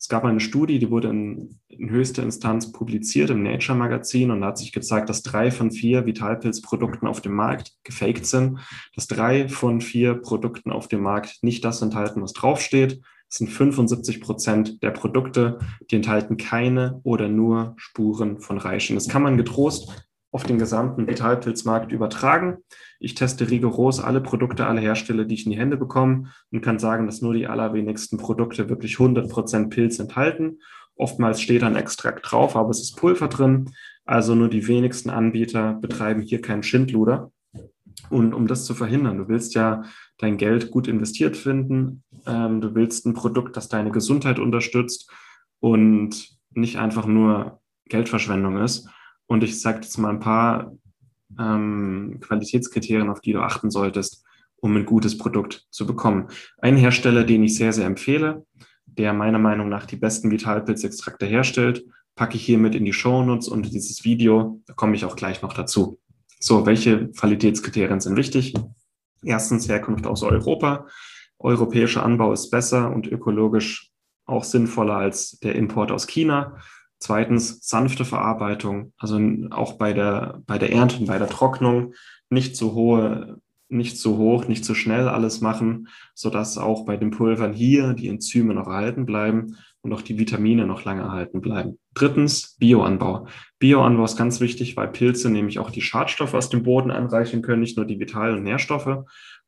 Es 0.05 0.09
gab 0.09 0.23
eine 0.23 0.39
Studie, 0.39 0.77
die 0.77 0.91
wurde 0.91 1.07
in, 1.09 1.57
in 1.67 1.89
höchster 1.89 2.21
Instanz 2.21 2.71
publiziert 2.71 3.31
im 3.31 3.41
Nature 3.41 3.75
Magazin 3.75 4.29
und 4.29 4.41
da 4.41 4.49
hat 4.49 4.59
sich 4.59 4.71
gezeigt, 4.71 5.09
dass 5.09 5.23
drei 5.23 5.49
von 5.49 5.71
vier 5.71 6.05
Vitalpilzprodukten 6.05 7.07
auf 7.07 7.21
dem 7.21 7.33
Markt 7.33 7.73
gefaked 7.83 8.27
sind, 8.27 8.59
dass 8.93 9.07
drei 9.07 9.49
von 9.49 9.81
vier 9.81 10.13
Produkten 10.13 10.71
auf 10.71 10.87
dem 10.87 11.01
Markt 11.01 11.39
nicht 11.41 11.65
das 11.65 11.81
enthalten, 11.81 12.21
was 12.21 12.33
draufsteht. 12.33 13.01
Es 13.31 13.39
sind 13.39 13.47
75 13.47 14.21
Prozent 14.21 14.83
der 14.83 14.91
Produkte, 14.91 15.57
die 15.89 15.95
enthalten 15.95 16.37
keine 16.37 16.99
oder 17.01 17.27
nur 17.27 17.73
Spuren 17.77 18.39
von 18.39 18.59
Reichen. 18.59 18.93
Das 18.93 19.09
kann 19.09 19.23
man 19.23 19.37
getrost 19.37 20.04
auf 20.35 20.43
den 20.43 20.59
gesamten 20.59 21.07
Vitalpilzmarkt 21.07 21.93
übertragen. 21.93 22.57
Ich 22.99 23.15
teste 23.15 23.49
rigoros 23.49 24.01
alle 24.01 24.19
Produkte, 24.19 24.67
alle 24.67 24.81
Hersteller, 24.81 25.23
die 25.23 25.35
ich 25.35 25.45
in 25.45 25.53
die 25.53 25.57
Hände 25.57 25.77
bekomme 25.77 26.33
und 26.51 26.59
kann 26.59 26.77
sagen, 26.77 27.05
dass 27.05 27.21
nur 27.21 27.33
die 27.33 27.47
allerwenigsten 27.47 28.17
Produkte 28.17 28.67
wirklich 28.67 28.95
100% 28.95 29.69
Pilz 29.69 29.97
enthalten. 29.97 30.59
Oftmals 30.97 31.39
steht 31.39 31.63
ein 31.63 31.77
Extrakt 31.77 32.29
drauf, 32.29 32.57
aber 32.57 32.71
es 32.71 32.81
ist 32.81 32.97
Pulver 32.97 33.29
drin. 33.29 33.71
Also 34.03 34.35
nur 34.35 34.49
die 34.49 34.67
wenigsten 34.67 35.09
Anbieter 35.09 35.75
betreiben 35.75 36.21
hier 36.21 36.41
keinen 36.41 36.63
Schindluder. 36.63 37.31
Und 38.09 38.33
um 38.33 38.45
das 38.45 38.65
zu 38.65 38.73
verhindern, 38.73 39.19
du 39.19 39.29
willst 39.29 39.55
ja 39.55 39.83
dein 40.17 40.35
Geld 40.35 40.69
gut 40.69 40.89
investiert 40.89 41.37
finden. 41.37 42.03
Ähm, 42.27 42.59
du 42.59 42.75
willst 42.75 43.05
ein 43.05 43.13
Produkt, 43.13 43.55
das 43.55 43.69
deine 43.69 43.91
Gesundheit 43.91 44.39
unterstützt 44.39 45.09
und 45.61 46.27
nicht 46.51 46.77
einfach 46.77 47.05
nur 47.05 47.61
Geldverschwendung 47.85 48.57
ist. 48.57 48.89
Und 49.27 49.43
ich 49.43 49.59
sage 49.59 49.79
jetzt 49.81 49.97
mal 49.97 50.09
ein 50.09 50.19
paar 50.19 50.73
ähm, 51.39 52.19
Qualitätskriterien, 52.21 53.09
auf 53.09 53.21
die 53.21 53.33
du 53.33 53.41
achten 53.41 53.71
solltest, 53.71 54.23
um 54.57 54.75
ein 54.75 54.85
gutes 54.85 55.17
Produkt 55.17 55.65
zu 55.69 55.85
bekommen. 55.85 56.27
Ein 56.57 56.77
Hersteller, 56.77 57.23
den 57.23 57.43
ich 57.43 57.55
sehr, 57.55 57.73
sehr 57.73 57.85
empfehle, 57.85 58.45
der 58.85 59.13
meiner 59.13 59.39
Meinung 59.39 59.69
nach 59.69 59.85
die 59.85 59.97
besten 59.97 60.31
Vitalpilzextrakte 60.31 61.25
herstellt, 61.25 61.85
packe 62.15 62.37
ich 62.37 62.45
hiermit 62.45 62.75
in 62.75 62.85
die 62.85 62.93
Shownotes 62.93 63.47
und 63.47 63.73
dieses 63.73 64.05
Video, 64.05 64.61
da 64.65 64.73
komme 64.73 64.95
ich 64.95 65.05
auch 65.05 65.15
gleich 65.15 65.41
noch 65.41 65.53
dazu. 65.53 65.99
So, 66.39 66.65
welche 66.65 67.09
Qualitätskriterien 67.11 67.99
sind 67.99 68.15
wichtig? 68.15 68.53
Erstens 69.23 69.67
Herkunft 69.67 70.07
aus 70.07 70.23
Europa. 70.23 70.87
Europäischer 71.39 72.03
Anbau 72.03 72.31
ist 72.31 72.49
besser 72.49 72.91
und 72.93 73.07
ökologisch 73.07 73.91
auch 74.25 74.43
sinnvoller 74.43 74.95
als 74.95 75.39
der 75.39 75.55
Import 75.55 75.91
aus 75.91 76.07
China. 76.07 76.57
Zweitens 76.99 77.59
sanfte 77.67 78.05
Verarbeitung, 78.05 78.93
also 78.97 79.19
auch 79.51 79.73
bei 79.73 79.93
der, 79.93 80.41
bei 80.45 80.57
der 80.57 80.71
Ernte 80.71 80.97
und 80.97 81.07
bei 81.07 81.17
der 81.17 81.29
Trocknung 81.29 81.93
nicht 82.29 82.55
so 82.55 82.73
hohe, 82.73 83.39
nicht 83.67 83.97
so 83.97 84.17
hoch, 84.17 84.47
nicht 84.47 84.63
so 84.63 84.73
schnell 84.73 85.07
alles 85.07 85.41
machen, 85.41 85.87
sodass 86.13 86.57
auch 86.57 86.85
bei 86.85 86.97
den 86.97 87.11
Pulvern 87.11 87.53
hier 87.53 87.93
die 87.93 88.07
Enzyme 88.07 88.53
noch 88.53 88.67
erhalten 88.67 89.05
bleiben 89.05 89.57
und 89.81 89.93
auch 89.93 90.01
die 90.01 90.17
Vitamine 90.17 90.65
noch 90.65 90.83
lange 90.83 91.01
erhalten 91.01 91.41
bleiben. 91.41 91.77
Drittens, 91.93 92.55
Bioanbau. 92.57 93.27
Bioanbau 93.59 94.03
ist 94.03 94.17
ganz 94.17 94.39
wichtig, 94.39 94.75
weil 94.77 94.87
Pilze 94.87 95.29
nämlich 95.29 95.59
auch 95.59 95.69
die 95.69 95.81
Schadstoffe 95.81 96.33
aus 96.33 96.49
dem 96.49 96.63
Boden 96.63 96.91
anreichen 96.91 97.41
können, 97.41 97.61
nicht 97.61 97.77
nur 97.77 97.85
die 97.85 97.99
Vital- 97.99 98.33
und 98.33 98.43
Nährstoffe. 98.43 99.05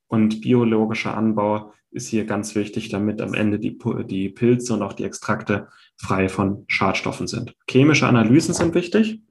Und 0.07 0.41
biologischer 0.41 1.15
Anbau 1.15 1.73
ist 1.91 2.07
hier 2.07 2.25
ganz 2.25 2.55
wichtig, 2.55 2.89
damit 2.89 3.21
am 3.21 3.33
Ende 3.33 3.59
die, 3.59 3.77
die 4.05 4.29
Pilze 4.29 4.73
und 4.73 4.81
auch 4.81 4.93
die 4.93 5.03
Extrakte 5.03 5.67
frei 5.97 6.29
von 6.29 6.65
Schadstoffen 6.67 7.27
sind. 7.27 7.55
Chemische 7.69 8.07
Analysen 8.07 8.53
sind 8.53 8.75
wichtig. 8.75 9.21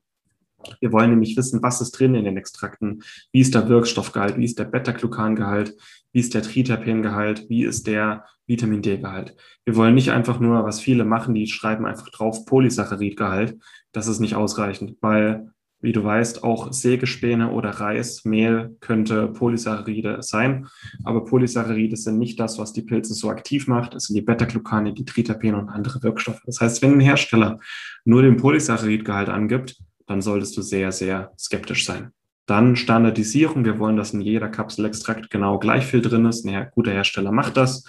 Wir 0.80 0.92
wollen 0.92 1.10
nämlich 1.10 1.36
wissen, 1.36 1.62
was 1.62 1.80
ist 1.80 1.92
drin 1.92 2.14
in 2.14 2.24
den 2.24 2.36
Extrakten, 2.36 3.02
wie 3.30 3.40
ist 3.40 3.54
der 3.54 3.68
Wirkstoffgehalt, 3.68 4.36
wie 4.36 4.44
ist 4.44 4.58
der 4.58 4.64
Beta-Glucan-Gehalt, 4.64 5.76
wie 6.12 6.20
ist 6.20 6.34
der 6.34 6.42
Triterpen-Gehalt, 6.42 7.48
wie 7.48 7.64
ist 7.64 7.86
der 7.86 8.24
Vitamin 8.46 8.82
D-Gehalt. 8.82 9.36
Wir 9.64 9.76
wollen 9.76 9.94
nicht 9.94 10.10
einfach 10.10 10.40
nur, 10.40 10.64
was 10.64 10.80
viele 10.80 11.04
machen, 11.04 11.34
die 11.34 11.46
schreiben 11.46 11.86
einfach 11.86 12.08
drauf 12.10 12.46
Polysaccharid-Gehalt. 12.46 13.58
Das 13.92 14.06
ist 14.08 14.20
nicht 14.20 14.34
ausreichend, 14.34 14.96
weil 15.00 15.52
wie 15.80 15.92
du 15.92 16.02
weißt, 16.02 16.42
auch 16.42 16.72
Sägespäne 16.72 17.50
oder 17.50 17.70
Reis, 17.70 18.24
Mehl 18.24 18.76
könnte 18.80 19.28
Polysaccharide 19.28 20.18
sein. 20.22 20.66
Aber 21.04 21.24
Polysaccharide 21.24 21.96
sind 21.96 22.18
nicht 22.18 22.40
das, 22.40 22.58
was 22.58 22.72
die 22.72 22.82
Pilze 22.82 23.14
so 23.14 23.28
aktiv 23.30 23.66
macht. 23.66 23.94
Es 23.94 24.04
sind 24.04 24.16
die 24.16 24.22
Beta-Glucane, 24.22 24.94
die 24.94 25.04
Triterpene 25.04 25.58
und 25.58 25.68
andere 25.68 26.02
Wirkstoffe. 26.02 26.40
Das 26.46 26.60
heißt, 26.60 26.82
wenn 26.82 26.94
ein 26.94 27.00
Hersteller 27.00 27.58
nur 28.04 28.22
den 28.22 28.36
Polysaccharidgehalt 28.36 29.28
angibt, 29.28 29.76
dann 30.06 30.22
solltest 30.22 30.56
du 30.56 30.62
sehr, 30.62 30.92
sehr 30.92 31.32
skeptisch 31.38 31.84
sein. 31.84 32.12
Dann 32.46 32.76
Standardisierung. 32.76 33.64
Wir 33.64 33.78
wollen, 33.78 33.96
dass 33.96 34.14
in 34.14 34.20
jeder 34.20 34.48
Kapselextrakt 34.48 35.30
genau 35.30 35.58
gleich 35.58 35.84
viel 35.84 36.00
drin 36.00 36.26
ist. 36.26 36.46
Ein 36.46 36.68
guter 36.72 36.92
Hersteller 36.92 37.32
macht 37.32 37.56
das. 37.56 37.84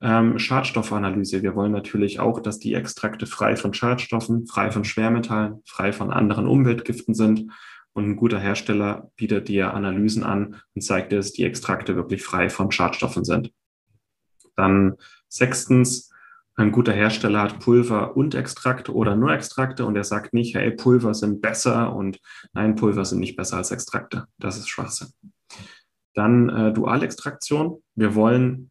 Ähm, 0.00 0.38
Schadstoffanalyse. 0.38 1.42
Wir 1.42 1.56
wollen 1.56 1.72
natürlich 1.72 2.20
auch, 2.20 2.40
dass 2.40 2.58
die 2.58 2.74
Extrakte 2.74 3.26
frei 3.26 3.56
von 3.56 3.74
Schadstoffen, 3.74 4.46
frei 4.46 4.70
von 4.70 4.84
Schwermetallen, 4.84 5.62
frei 5.66 5.92
von 5.92 6.10
anderen 6.10 6.46
Umweltgiften 6.46 7.14
sind. 7.14 7.50
Und 7.92 8.04
ein 8.04 8.16
guter 8.16 8.38
Hersteller 8.38 9.10
bietet 9.16 9.48
dir 9.48 9.74
Analysen 9.74 10.22
an 10.22 10.60
und 10.74 10.82
zeigt 10.82 11.10
dir, 11.10 11.16
dass 11.16 11.32
die 11.32 11.44
Extrakte 11.44 11.96
wirklich 11.96 12.22
frei 12.22 12.48
von 12.48 12.70
Schadstoffen 12.70 13.24
sind. 13.24 13.52
Dann 14.54 14.94
sechstens, 15.28 16.12
ein 16.54 16.72
guter 16.72 16.92
Hersteller 16.92 17.42
hat 17.42 17.60
Pulver 17.60 18.16
und 18.16 18.34
Extrakte 18.34 18.92
oder 18.92 19.14
nur 19.14 19.32
Extrakte 19.32 19.84
und 19.84 19.96
er 19.96 20.04
sagt 20.04 20.32
nicht, 20.32 20.54
hey, 20.54 20.72
Pulver 20.72 21.14
sind 21.14 21.40
besser 21.40 21.94
und 21.94 22.20
nein, 22.52 22.74
Pulver 22.74 23.04
sind 23.04 23.20
nicht 23.20 23.36
besser 23.36 23.58
als 23.58 23.70
Extrakte. 23.70 24.26
Das 24.38 24.58
ist 24.58 24.68
Schwachsinn. 24.68 25.08
Dann 26.14 26.48
äh, 26.48 26.72
Dualextraktion. 26.72 27.82
Wir 27.94 28.16
wollen 28.16 28.70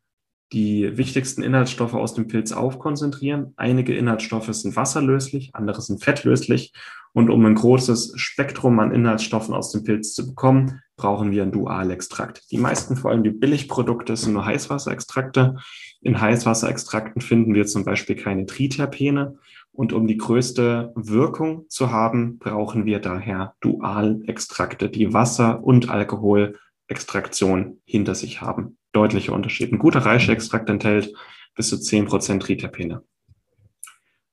die 0.53 0.97
wichtigsten 0.97 1.43
Inhaltsstoffe 1.43 1.93
aus 1.93 2.13
dem 2.13 2.27
Pilz 2.27 2.51
aufkonzentrieren. 2.51 3.53
Einige 3.57 3.95
Inhaltsstoffe 3.95 4.53
sind 4.53 4.75
wasserlöslich, 4.75 5.53
andere 5.53 5.81
sind 5.81 6.03
fettlöslich. 6.03 6.73
Und 7.13 7.29
um 7.29 7.45
ein 7.45 7.55
großes 7.55 8.13
Spektrum 8.15 8.79
an 8.79 8.91
Inhaltsstoffen 8.91 9.53
aus 9.53 9.71
dem 9.71 9.83
Pilz 9.83 10.13
zu 10.13 10.27
bekommen, 10.27 10.81
brauchen 10.95 11.31
wir 11.31 11.43
ein 11.43 11.51
Dualextrakt. 11.51 12.49
Die 12.51 12.59
meisten, 12.59 12.95
vor 12.95 13.11
allem 13.11 13.23
die 13.23 13.31
Billigprodukte, 13.31 14.15
sind 14.15 14.33
nur 14.33 14.45
Heißwasserextrakte. 14.45 15.57
In 16.01 16.21
Heißwasserextrakten 16.21 17.21
finden 17.21 17.53
wir 17.53 17.65
zum 17.65 17.83
Beispiel 17.83 18.15
keine 18.15 18.45
Triterpene. 18.45 19.37
Und 19.71 19.93
um 19.93 20.07
die 20.07 20.17
größte 20.17 20.93
Wirkung 20.95 21.65
zu 21.69 21.91
haben, 21.91 22.39
brauchen 22.39 22.85
wir 22.85 22.99
daher 22.99 23.55
Dualextrakte, 23.61 24.89
die 24.89 25.13
Wasser 25.13 25.63
und 25.63 25.89
Alkoholextraktion 25.89 27.81
hinter 27.85 28.15
sich 28.15 28.41
haben 28.41 28.77
deutlicher 28.97 29.33
Unterschied. 29.33 29.71
Ein 29.71 29.77
guter 29.77 29.99
Reischextrakt 29.99 30.69
enthält 30.69 31.13
bis 31.55 31.69
zu 31.69 31.75
10% 31.75 32.39
Triterpene. 32.39 33.03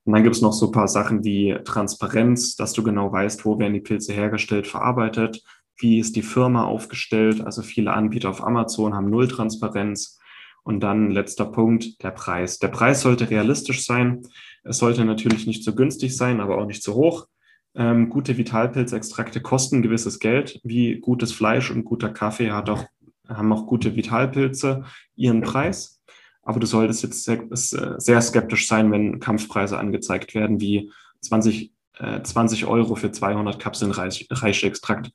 Und 0.05 0.13
dann 0.13 0.23
gibt 0.23 0.35
es 0.35 0.41
noch 0.41 0.53
so 0.53 0.67
ein 0.67 0.71
paar 0.71 0.87
Sachen 0.87 1.23
wie 1.23 1.55
Transparenz, 1.63 2.55
dass 2.55 2.73
du 2.73 2.83
genau 2.83 3.11
weißt, 3.11 3.45
wo 3.45 3.59
werden 3.59 3.73
die 3.73 3.79
Pilze 3.79 4.13
hergestellt, 4.13 4.67
verarbeitet, 4.67 5.43
wie 5.77 5.99
ist 5.99 6.15
die 6.15 6.23
Firma 6.23 6.63
aufgestellt. 6.63 7.41
Also 7.41 7.61
viele 7.61 7.93
Anbieter 7.93 8.29
auf 8.29 8.43
Amazon 8.43 8.95
haben 8.95 9.09
null 9.09 9.27
Transparenz. 9.27 10.19
Und 10.63 10.79
dann 10.79 11.11
letzter 11.11 11.45
Punkt, 11.45 12.01
der 12.01 12.09
Preis. 12.09 12.57
Der 12.57 12.69
Preis 12.69 13.01
sollte 13.01 13.29
realistisch 13.29 13.85
sein. 13.85 14.23
Es 14.63 14.79
sollte 14.79 15.05
natürlich 15.05 15.45
nicht 15.45 15.63
zu 15.63 15.75
günstig 15.75 16.17
sein, 16.17 16.39
aber 16.39 16.57
auch 16.57 16.65
nicht 16.65 16.81
zu 16.81 16.95
hoch. 16.95 17.27
Ähm, 17.75 18.09
gute 18.09 18.37
Vitalpilzextrakte 18.37 19.41
kosten 19.41 19.83
gewisses 19.83 20.19
Geld, 20.19 20.59
wie 20.63 20.99
gutes 20.99 21.33
Fleisch 21.33 21.69
und 21.69 21.83
guter 21.83 22.09
Kaffee 22.09 22.51
hat 22.51 22.69
auch 22.69 22.85
haben 23.27 23.51
auch 23.53 23.67
gute 23.67 23.95
Vitalpilze 23.95 24.83
ihren 25.15 25.41
Preis. 25.41 26.01
Aber 26.43 26.59
du 26.59 26.67
solltest 26.67 27.03
jetzt 27.03 27.23
sehr, 27.23 27.43
sehr 27.97 28.21
skeptisch 28.21 28.67
sein, 28.67 28.91
wenn 28.91 29.19
Kampfpreise 29.19 29.79
angezeigt 29.79 30.35
werden, 30.35 30.61
wie 30.61 30.91
20, 31.21 31.73
äh, 31.97 32.21
20 32.21 32.65
Euro 32.65 32.95
für 32.95 33.11
200 33.11 33.59
Kapseln 33.59 33.91
Reich, 33.91 34.27
Reichextrakt. 34.29 35.11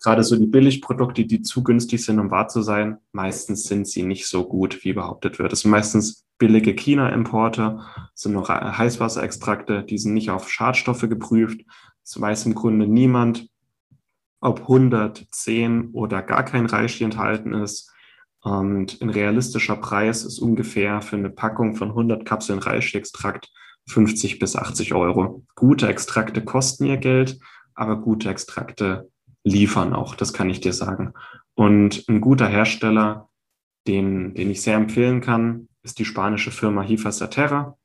Gerade 0.00 0.22
so 0.22 0.36
die 0.36 0.46
Billigprodukte, 0.46 1.24
die 1.24 1.42
zu 1.42 1.64
günstig 1.64 2.04
sind, 2.04 2.20
um 2.20 2.30
wahr 2.30 2.46
zu 2.46 2.62
sein, 2.62 2.98
meistens 3.10 3.64
sind 3.64 3.88
sie 3.88 4.04
nicht 4.04 4.28
so 4.28 4.46
gut, 4.46 4.84
wie 4.84 4.92
behauptet 4.92 5.40
wird. 5.40 5.52
Es 5.52 5.60
sind 5.60 5.72
meistens 5.72 6.24
billige 6.38 6.74
China-Importe, 6.74 7.80
sind 8.14 8.34
noch 8.34 8.48
Heißwasserextrakte, 8.48 9.82
die 9.82 9.98
sind 9.98 10.14
nicht 10.14 10.30
auf 10.30 10.48
Schadstoffe 10.48 11.08
geprüft. 11.08 11.60
Das 12.04 12.20
weiß 12.20 12.46
im 12.46 12.54
Grunde 12.54 12.86
niemand 12.86 13.48
ob 14.40 14.60
110 14.60 15.90
oder 15.92 16.22
gar 16.22 16.44
kein 16.44 16.66
Reishi 16.66 17.04
enthalten 17.04 17.54
ist. 17.54 17.92
Und 18.40 19.00
ein 19.02 19.10
realistischer 19.10 19.76
Preis 19.76 20.24
ist 20.24 20.38
ungefähr 20.38 21.02
für 21.02 21.16
eine 21.16 21.30
Packung 21.30 21.74
von 21.74 21.88
100 21.88 22.24
Kapseln 22.24 22.60
Reishi-Extrakt 22.60 23.50
50 23.88 24.38
bis 24.38 24.54
80 24.54 24.94
Euro. 24.94 25.44
Gute 25.54 25.88
Extrakte 25.88 26.44
kosten 26.44 26.84
ihr 26.84 26.98
Geld, 26.98 27.38
aber 27.74 27.96
gute 27.96 28.28
Extrakte 28.28 29.10
liefern 29.44 29.92
auch, 29.92 30.14
das 30.14 30.32
kann 30.32 30.50
ich 30.50 30.60
dir 30.60 30.72
sagen. 30.72 31.14
Und 31.54 32.04
ein 32.08 32.20
guter 32.20 32.46
Hersteller, 32.46 33.28
den, 33.86 34.34
den 34.34 34.50
ich 34.50 34.62
sehr 34.62 34.76
empfehlen 34.76 35.20
kann, 35.20 35.68
ist 35.82 35.98
die 35.98 36.04
spanische 36.04 36.50
Firma 36.50 36.82
Hifa 36.82 37.10
Saterra. 37.10 37.76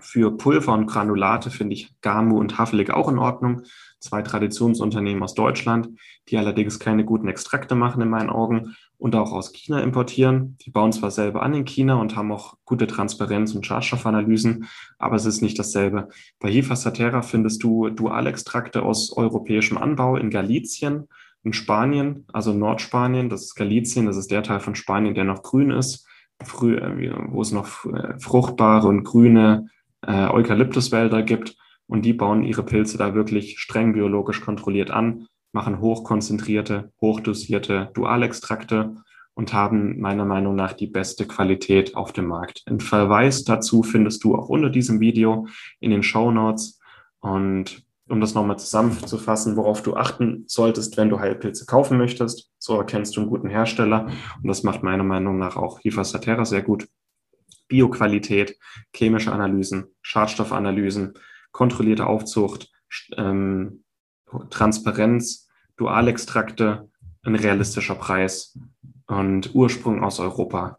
Für 0.00 0.36
Pulver 0.36 0.72
und 0.72 0.86
Granulate 0.86 1.50
finde 1.50 1.74
ich 1.74 1.94
Gamu 2.00 2.38
und 2.38 2.58
Havlik 2.58 2.90
auch 2.90 3.08
in 3.08 3.18
Ordnung 3.18 3.62
zwei 4.04 4.22
Traditionsunternehmen 4.22 5.22
aus 5.22 5.34
Deutschland, 5.34 5.88
die 6.28 6.38
allerdings 6.38 6.78
keine 6.78 7.04
guten 7.04 7.26
Extrakte 7.26 7.74
machen 7.74 8.02
in 8.02 8.08
meinen 8.08 8.30
Augen 8.30 8.76
und 8.98 9.16
auch 9.16 9.32
aus 9.32 9.52
China 9.52 9.80
importieren. 9.80 10.56
Die 10.64 10.70
bauen 10.70 10.92
zwar 10.92 11.10
selber 11.10 11.42
an 11.42 11.54
in 11.54 11.64
China 11.64 11.94
und 11.94 12.14
haben 12.14 12.30
auch 12.30 12.54
gute 12.64 12.86
Transparenz 12.86 13.54
und 13.54 13.66
Schadstoffanalysen, 13.66 14.66
aber 14.98 15.16
es 15.16 15.24
ist 15.24 15.40
nicht 15.40 15.58
dasselbe. 15.58 16.08
Bei 16.38 16.50
Hifa 16.50 16.76
Satera 16.76 17.22
findest 17.22 17.62
du 17.62 17.88
Dualextrakte 17.88 18.82
aus 18.82 19.12
europäischem 19.16 19.78
Anbau 19.78 20.16
in 20.16 20.30
Galizien, 20.30 21.08
in 21.42 21.52
Spanien, 21.52 22.26
also 22.32 22.52
Nordspanien, 22.52 23.28
das 23.28 23.42
ist 23.42 23.54
Galizien, 23.54 24.06
das 24.06 24.16
ist 24.16 24.30
der 24.30 24.42
Teil 24.42 24.60
von 24.60 24.74
Spanien, 24.74 25.14
der 25.14 25.24
noch 25.24 25.42
grün 25.42 25.70
ist, 25.70 26.06
äh, 26.40 26.44
wo 26.46 27.42
es 27.42 27.52
noch 27.52 27.84
äh, 27.86 28.18
fruchtbare 28.18 28.88
und 28.88 29.04
grüne 29.04 29.68
äh, 30.06 30.28
Eukalyptuswälder 30.28 31.22
gibt. 31.22 31.56
Und 31.86 32.04
die 32.04 32.12
bauen 32.12 32.42
ihre 32.42 32.62
Pilze 32.62 32.98
da 32.98 33.14
wirklich 33.14 33.58
streng 33.58 33.92
biologisch 33.92 34.40
kontrolliert 34.40 34.90
an, 34.90 35.26
machen 35.52 35.80
hochkonzentrierte, 35.80 36.92
hochdosierte 37.00 37.90
Dualextrakte 37.94 38.96
und 39.34 39.52
haben 39.52 40.00
meiner 40.00 40.24
Meinung 40.24 40.54
nach 40.54 40.72
die 40.72 40.86
beste 40.86 41.26
Qualität 41.26 41.96
auf 41.96 42.12
dem 42.12 42.26
Markt. 42.26 42.62
Ein 42.66 42.80
Verweis 42.80 43.44
dazu 43.44 43.82
findest 43.82 44.24
du 44.24 44.36
auch 44.36 44.48
unter 44.48 44.70
diesem 44.70 45.00
Video 45.00 45.46
in 45.80 45.90
den 45.90 46.02
Show 46.02 46.30
Notes. 46.30 46.80
Und 47.20 47.84
um 48.08 48.20
das 48.20 48.34
nochmal 48.34 48.58
zusammenzufassen, 48.58 49.56
worauf 49.56 49.82
du 49.82 49.94
achten 49.96 50.44
solltest, 50.46 50.96
wenn 50.96 51.08
du 51.08 51.18
Heilpilze 51.18 51.66
kaufen 51.66 51.98
möchtest, 51.98 52.50
so 52.58 52.76
erkennst 52.76 53.16
du 53.16 53.20
einen 53.20 53.30
guten 53.30 53.48
Hersteller. 53.48 54.06
Und 54.42 54.48
das 54.48 54.62
macht 54.62 54.82
meiner 54.82 55.04
Meinung 55.04 55.38
nach 55.38 55.56
auch 55.56 55.80
Hifa 55.80 56.04
Satera 56.04 56.44
sehr 56.44 56.62
gut. 56.62 56.86
Bioqualität, 57.66 58.58
chemische 58.94 59.32
Analysen, 59.32 59.86
Schadstoffanalysen, 60.02 61.14
kontrollierte 61.54 62.06
Aufzucht, 62.06 62.70
ähm, 63.16 63.84
Transparenz, 64.50 65.48
Dualextrakte, 65.76 66.90
ein 67.22 67.36
realistischer 67.36 67.94
Preis 67.94 68.58
und 69.06 69.54
Ursprung 69.54 70.02
aus 70.02 70.18
Europa. 70.18 70.78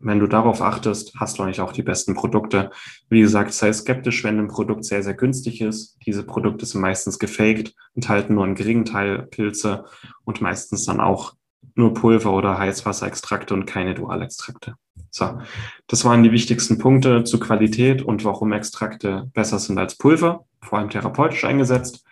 Wenn 0.00 0.20
du 0.20 0.26
darauf 0.26 0.60
achtest, 0.60 1.14
hast 1.18 1.38
du 1.38 1.42
eigentlich 1.42 1.60
auch 1.60 1.72
die 1.72 1.82
besten 1.82 2.14
Produkte. 2.14 2.70
Wie 3.08 3.20
gesagt, 3.20 3.52
sei 3.52 3.72
skeptisch, 3.72 4.24
wenn 4.24 4.38
ein 4.38 4.48
Produkt 4.48 4.84
sehr, 4.84 5.02
sehr 5.02 5.14
günstig 5.14 5.60
ist. 5.60 5.98
Diese 6.04 6.24
Produkte 6.24 6.66
sind 6.66 6.80
meistens 6.80 7.18
gefaked, 7.18 7.74
enthalten 7.94 8.34
nur 8.34 8.44
einen 8.44 8.54
geringen 8.54 8.84
Teil 8.84 9.26
Pilze 9.26 9.84
und 10.24 10.40
meistens 10.40 10.84
dann 10.84 11.00
auch 11.00 11.34
nur 11.74 11.94
Pulver 11.94 12.32
oder 12.32 12.58
Heißwasserextrakte 12.58 13.54
und 13.54 13.66
keine 13.66 13.94
Dualextrakte. 13.94 14.74
So, 15.10 15.38
das 15.86 16.04
waren 16.04 16.24
die 16.24 16.32
wichtigsten 16.32 16.78
Punkte 16.78 17.22
zur 17.22 17.38
Qualität 17.40 18.02
und 18.02 18.24
warum 18.24 18.52
Extrakte 18.52 19.30
besser 19.32 19.58
sind 19.60 19.78
als 19.78 19.96
Pulver, 19.96 20.44
vor 20.60 20.78
allem 20.78 20.90
therapeutisch 20.90 21.44
eingesetzt. 21.44 22.04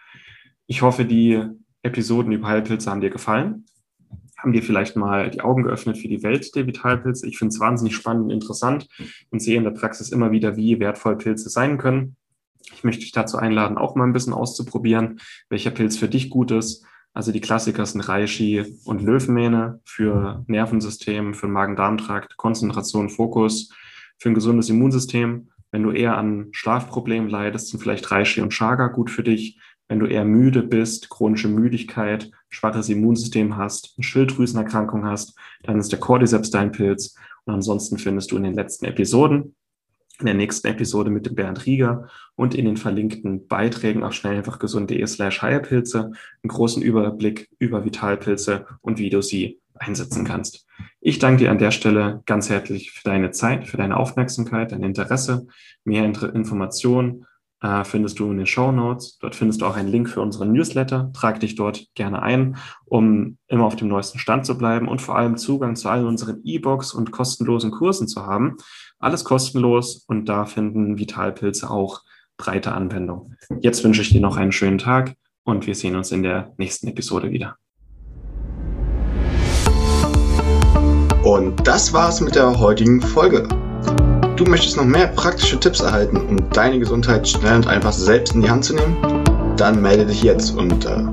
Ich 0.66 0.82
hoffe, 0.82 1.04
die 1.04 1.42
Episoden 1.82 2.32
über 2.32 2.46
Heilpilze 2.46 2.90
haben 2.90 3.00
dir 3.00 3.10
gefallen, 3.10 3.66
haben 4.38 4.52
dir 4.52 4.62
vielleicht 4.62 4.96
mal 4.96 5.30
die 5.30 5.40
Augen 5.40 5.64
geöffnet 5.64 5.98
für 5.98 6.08
die 6.08 6.22
Welt 6.22 6.54
der 6.54 6.66
Vitalpilze. 6.66 7.26
Ich 7.26 7.38
finde 7.38 7.52
es 7.52 7.60
wahnsinnig 7.60 7.96
spannend 7.96 8.24
und 8.24 8.30
interessant 8.30 8.88
und 9.30 9.40
sehe 9.40 9.56
in 9.56 9.64
der 9.64 9.72
Praxis 9.72 10.10
immer 10.10 10.30
wieder, 10.30 10.56
wie 10.56 10.78
wertvoll 10.78 11.18
Pilze 11.18 11.48
sein 11.48 11.78
können. 11.78 12.16
Ich 12.72 12.84
möchte 12.84 13.02
dich 13.02 13.12
dazu 13.12 13.36
einladen, 13.36 13.78
auch 13.78 13.96
mal 13.96 14.04
ein 14.04 14.12
bisschen 14.12 14.32
auszuprobieren, 14.32 15.20
welcher 15.48 15.72
Pilz 15.72 15.96
für 15.96 16.08
dich 16.08 16.30
gut 16.30 16.52
ist 16.52 16.84
also 17.14 17.30
die 17.32 17.40
Klassiker 17.40 17.84
sind 17.84 18.00
Reishi 18.00 18.78
und 18.84 19.02
Löwenmähne 19.02 19.80
für 19.84 20.44
Nervensystem, 20.46 21.34
für 21.34 21.48
Magen-Darm-Trakt, 21.48 22.36
Konzentration, 22.36 23.10
Fokus, 23.10 23.70
für 24.18 24.30
ein 24.30 24.34
gesundes 24.34 24.70
Immunsystem. 24.70 25.50
Wenn 25.70 25.82
du 25.82 25.90
eher 25.90 26.16
an 26.16 26.48
Schlafproblemen 26.52 27.28
leidest, 27.28 27.68
sind 27.68 27.80
vielleicht 27.80 28.10
Reishi 28.10 28.40
und 28.40 28.50
Chaga 28.50 28.88
gut 28.88 29.10
für 29.10 29.22
dich. 29.22 29.58
Wenn 29.88 29.98
du 29.98 30.06
eher 30.06 30.24
müde 30.24 30.62
bist, 30.62 31.10
chronische 31.10 31.48
Müdigkeit, 31.48 32.30
schwaches 32.48 32.88
Immunsystem 32.88 33.56
hast, 33.56 33.94
eine 33.96 34.04
Schilddrüsenerkrankung 34.04 35.04
hast, 35.04 35.36
dann 35.64 35.78
ist 35.78 35.92
der 35.92 36.00
Cordyceps 36.00 36.50
dein 36.50 36.72
Pilz. 36.72 37.14
Und 37.44 37.54
ansonsten 37.54 37.98
findest 37.98 38.32
du 38.32 38.36
in 38.36 38.44
den 38.44 38.54
letzten 38.54 38.86
Episoden 38.86 39.54
in 40.18 40.26
der 40.26 40.34
nächsten 40.34 40.68
Episode 40.68 41.10
mit 41.10 41.26
dem 41.26 41.34
Bernd 41.34 41.66
Rieger 41.66 42.08
und 42.36 42.54
in 42.54 42.64
den 42.64 42.76
verlinkten 42.76 43.46
Beiträgen 43.46 44.04
auf 44.04 44.12
schnelleinfachgesund.de 44.12 45.06
slash 45.06 45.42
Heilpilze 45.42 46.12
einen 46.42 46.48
großen 46.48 46.82
Überblick 46.82 47.48
über 47.58 47.84
Vitalpilze 47.84 48.66
und 48.80 48.98
wie 48.98 49.10
du 49.10 49.22
sie 49.22 49.60
einsetzen 49.74 50.24
kannst. 50.24 50.66
Ich 51.00 51.18
danke 51.18 51.44
dir 51.44 51.50
an 51.50 51.58
der 51.58 51.70
Stelle 51.70 52.22
ganz 52.26 52.48
herzlich 52.48 52.92
für 52.92 53.04
deine 53.04 53.30
Zeit, 53.30 53.66
für 53.66 53.76
deine 53.76 53.96
Aufmerksamkeit, 53.96 54.72
dein 54.72 54.82
Interesse. 54.82 55.46
Mehr 55.84 56.04
Informationen 56.04 57.26
äh, 57.62 57.84
findest 57.84 58.18
du 58.18 58.30
in 58.30 58.38
den 58.38 58.46
Show 58.46 58.72
Notes. 58.72 59.18
Dort 59.18 59.34
findest 59.34 59.60
du 59.60 59.66
auch 59.66 59.76
einen 59.76 59.88
Link 59.88 60.08
für 60.08 60.20
unseren 60.20 60.52
Newsletter. 60.52 61.10
Trag 61.14 61.40
dich 61.40 61.54
dort 61.54 61.86
gerne 61.94 62.22
ein, 62.22 62.56
um 62.84 63.38
immer 63.46 63.64
auf 63.64 63.76
dem 63.76 63.88
neuesten 63.88 64.18
Stand 64.18 64.46
zu 64.46 64.58
bleiben 64.58 64.88
und 64.88 65.00
vor 65.00 65.16
allem 65.16 65.36
Zugang 65.36 65.76
zu 65.76 65.88
allen 65.88 66.06
unseren 66.06 66.40
E-Books 66.44 66.92
und 66.92 67.12
kostenlosen 67.12 67.70
Kursen 67.70 68.08
zu 68.08 68.26
haben. 68.26 68.56
Alles 69.02 69.24
kostenlos 69.24 70.04
und 70.06 70.28
da 70.28 70.46
finden 70.46 70.96
Vitalpilze 70.96 71.68
auch 71.68 72.02
breite 72.36 72.70
Anwendung. 72.70 73.34
Jetzt 73.58 73.82
wünsche 73.82 74.00
ich 74.00 74.10
dir 74.10 74.20
noch 74.20 74.36
einen 74.36 74.52
schönen 74.52 74.78
Tag 74.78 75.16
und 75.42 75.66
wir 75.66 75.74
sehen 75.74 75.96
uns 75.96 76.12
in 76.12 76.22
der 76.22 76.52
nächsten 76.56 76.86
Episode 76.86 77.32
wieder. 77.32 77.56
Und 81.24 81.66
das 81.66 81.92
war's 81.92 82.20
mit 82.20 82.36
der 82.36 82.56
heutigen 82.60 83.00
Folge. 83.00 83.48
Du 84.36 84.44
möchtest 84.44 84.76
noch 84.76 84.84
mehr 84.84 85.08
praktische 85.08 85.58
Tipps 85.58 85.80
erhalten, 85.80 86.16
um 86.16 86.50
deine 86.50 86.78
Gesundheit 86.78 87.26
schnell 87.26 87.56
und 87.56 87.66
einfach 87.66 87.92
selbst 87.92 88.36
in 88.36 88.42
die 88.42 88.50
Hand 88.50 88.64
zu 88.64 88.74
nehmen? 88.74 88.96
Dann 89.56 89.82
melde 89.82 90.06
dich 90.06 90.22
jetzt 90.22 90.56
unter 90.56 91.12